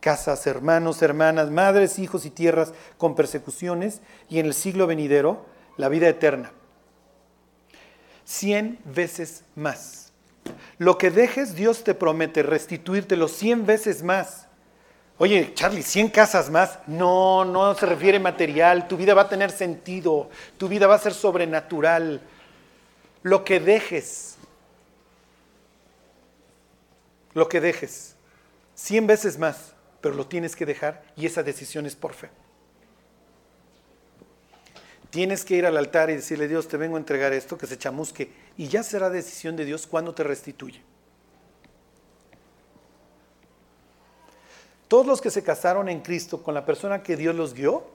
casas, 0.00 0.44
hermanos, 0.48 1.00
hermanas, 1.00 1.48
madres, 1.52 2.00
hijos 2.00 2.26
y 2.26 2.30
tierras 2.30 2.74
con 2.98 3.14
persecuciones, 3.14 4.00
y 4.28 4.40
en 4.40 4.46
el 4.46 4.54
siglo 4.54 4.88
venidero, 4.88 5.46
la 5.76 5.88
vida 5.88 6.08
eterna. 6.08 6.50
Cien 8.24 8.80
veces 8.84 9.44
más. 9.54 10.01
Lo 10.78 10.98
que 10.98 11.10
dejes, 11.10 11.54
Dios 11.54 11.84
te 11.84 11.94
promete 11.94 12.42
restituírtelo 12.42 13.28
cien 13.28 13.66
veces 13.66 14.02
más. 14.02 14.48
Oye, 15.18 15.52
Charlie, 15.54 15.82
100 15.82 16.08
casas 16.08 16.50
más. 16.50 16.80
No, 16.86 17.44
no 17.44 17.74
se 17.74 17.86
refiere 17.86 18.18
material. 18.18 18.88
Tu 18.88 18.96
vida 18.96 19.14
va 19.14 19.22
a 19.22 19.28
tener 19.28 19.52
sentido. 19.52 20.28
Tu 20.58 20.68
vida 20.68 20.86
va 20.86 20.96
a 20.96 20.98
ser 20.98 21.14
sobrenatural. 21.14 22.20
Lo 23.22 23.44
que 23.44 23.60
dejes. 23.60 24.36
Lo 27.34 27.48
que 27.48 27.60
dejes. 27.60 28.16
100 28.74 29.06
veces 29.06 29.38
más. 29.38 29.74
Pero 30.00 30.16
lo 30.16 30.26
tienes 30.26 30.56
que 30.56 30.66
dejar 30.66 31.04
y 31.14 31.26
esa 31.26 31.44
decisión 31.44 31.86
es 31.86 31.94
por 31.94 32.14
fe. 32.14 32.30
Tienes 35.10 35.44
que 35.44 35.54
ir 35.54 35.66
al 35.66 35.76
altar 35.76 36.10
y 36.10 36.14
decirle, 36.14 36.48
Dios, 36.48 36.66
te 36.66 36.78
vengo 36.78 36.96
a 36.96 36.98
entregar 36.98 37.32
esto, 37.32 37.56
que 37.56 37.68
se 37.68 37.78
chamusque. 37.78 38.32
Y 38.56 38.68
ya 38.68 38.82
será 38.82 39.10
decisión 39.10 39.56
de 39.56 39.64
Dios 39.64 39.86
cuando 39.86 40.14
te 40.14 40.24
restituye. 40.24 40.82
Todos 44.88 45.06
los 45.06 45.20
que 45.22 45.30
se 45.30 45.42
casaron 45.42 45.88
en 45.88 46.00
Cristo 46.00 46.42
con 46.42 46.52
la 46.52 46.66
persona 46.66 47.02
que 47.02 47.16
Dios 47.16 47.34
los 47.34 47.54
guió, 47.54 47.86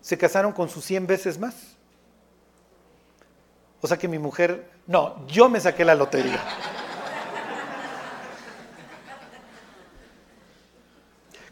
se 0.00 0.18
casaron 0.18 0.52
con 0.52 0.68
sus 0.68 0.84
100 0.84 1.06
veces 1.06 1.38
más. 1.38 1.76
O 3.80 3.86
sea 3.86 3.96
que 3.96 4.08
mi 4.08 4.18
mujer, 4.18 4.68
no, 4.86 5.26
yo 5.28 5.48
me 5.48 5.60
saqué 5.60 5.84
la 5.84 5.94
lotería. 5.94 6.42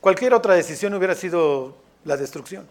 Cualquier 0.00 0.34
otra 0.34 0.54
decisión 0.54 0.94
hubiera 0.94 1.14
sido 1.14 1.76
la 2.04 2.16
destrucción. 2.16 2.66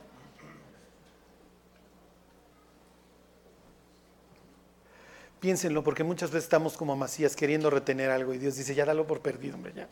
Piénsenlo, 5.39 5.83
porque 5.83 6.03
muchas 6.03 6.31
veces 6.31 6.45
estamos 6.45 6.75
como 6.75 6.95
Macías 6.95 7.35
queriendo 7.35 7.69
retener 7.69 8.11
algo 8.11 8.33
y 8.33 8.37
Dios 8.37 8.55
dice, 8.55 8.75
ya 8.75 8.85
dalo 8.85 9.07
por 9.07 9.21
perdido, 9.21 9.55
hombre, 9.55 9.73
ya. 9.73 9.87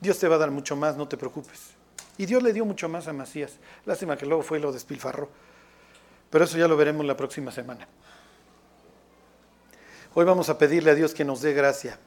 Dios 0.00 0.18
te 0.18 0.26
va 0.26 0.34
a 0.34 0.38
dar 0.38 0.50
mucho 0.50 0.74
más, 0.74 0.96
no 0.96 1.06
te 1.06 1.16
preocupes. 1.16 1.70
Y 2.18 2.26
Dios 2.26 2.42
le 2.42 2.52
dio 2.52 2.64
mucho 2.64 2.88
más 2.88 3.06
a 3.08 3.12
Macías. 3.12 3.52
Lástima 3.86 4.16
que 4.16 4.26
luego 4.26 4.42
fue 4.42 4.58
y 4.58 4.60
lo 4.60 4.72
despilfarró. 4.72 5.28
Pero 6.28 6.44
eso 6.44 6.58
ya 6.58 6.66
lo 6.66 6.76
veremos 6.76 7.06
la 7.06 7.16
próxima 7.16 7.52
semana. 7.52 7.86
Hoy 10.14 10.24
vamos 10.24 10.48
a 10.48 10.58
pedirle 10.58 10.90
a 10.90 10.94
Dios 10.94 11.14
que 11.14 11.24
nos 11.24 11.40
dé 11.40 11.54
gracia, 11.54 11.98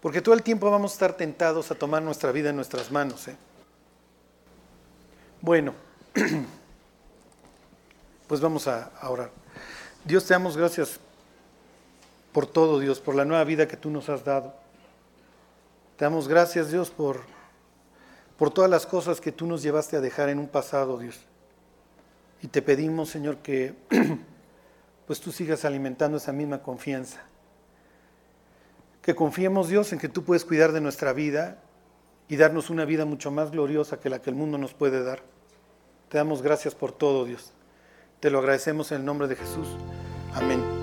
porque 0.00 0.20
todo 0.20 0.34
el 0.34 0.42
tiempo 0.42 0.70
vamos 0.70 0.92
a 0.92 0.94
estar 0.94 1.16
tentados 1.16 1.70
a 1.70 1.74
tomar 1.74 2.02
nuestra 2.02 2.32
vida 2.32 2.50
en 2.50 2.56
nuestras 2.56 2.90
manos. 2.90 3.26
¿eh? 3.28 3.36
Bueno, 5.40 5.74
pues 8.28 8.40
vamos 8.40 8.68
a, 8.68 8.90
a 9.00 9.10
orar. 9.10 9.30
Dios, 10.04 10.24
te 10.24 10.34
damos 10.34 10.56
gracias 10.56 11.00
por 12.32 12.46
todo, 12.46 12.80
Dios, 12.80 13.00
por 13.00 13.14
la 13.14 13.24
nueva 13.24 13.44
vida 13.44 13.68
que 13.68 13.76
tú 13.76 13.90
nos 13.90 14.08
has 14.08 14.24
dado. 14.24 14.54
Te 15.96 16.04
damos 16.04 16.28
gracias, 16.28 16.70
Dios, 16.70 16.90
por, 16.90 17.20
por 18.38 18.50
todas 18.50 18.70
las 18.70 18.86
cosas 18.86 19.20
que 19.20 19.32
tú 19.32 19.46
nos 19.46 19.62
llevaste 19.62 19.96
a 19.96 20.00
dejar 20.00 20.28
en 20.30 20.38
un 20.38 20.48
pasado, 20.48 20.98
Dios. 20.98 21.20
Y 22.42 22.48
te 22.48 22.62
pedimos, 22.62 23.10
Señor, 23.10 23.36
que 23.38 23.74
pues 25.06 25.20
tú 25.20 25.30
sigas 25.30 25.64
alimentando 25.64 26.16
esa 26.16 26.32
misma 26.32 26.62
confianza. 26.62 27.20
Que 29.02 29.14
confiemos, 29.14 29.68
Dios, 29.68 29.92
en 29.92 29.98
que 29.98 30.08
tú 30.08 30.24
puedes 30.24 30.44
cuidar 30.44 30.72
de 30.72 30.80
nuestra 30.80 31.12
vida 31.12 31.58
y 32.28 32.36
darnos 32.36 32.70
una 32.70 32.84
vida 32.84 33.04
mucho 33.04 33.30
más 33.30 33.50
gloriosa 33.50 34.00
que 34.00 34.08
la 34.08 34.22
que 34.22 34.30
el 34.30 34.36
mundo 34.36 34.58
nos 34.58 34.74
puede 34.74 35.02
dar. 35.02 35.22
Te 36.08 36.18
damos 36.18 36.42
gracias 36.42 36.74
por 36.74 36.92
todo, 36.92 37.24
Dios. 37.24 37.52
Te 38.20 38.30
lo 38.30 38.38
agradecemos 38.38 38.92
en 38.92 38.98
el 38.98 39.04
nombre 39.04 39.28
de 39.28 39.36
Jesús. 39.36 39.68
Amén. 40.34 40.81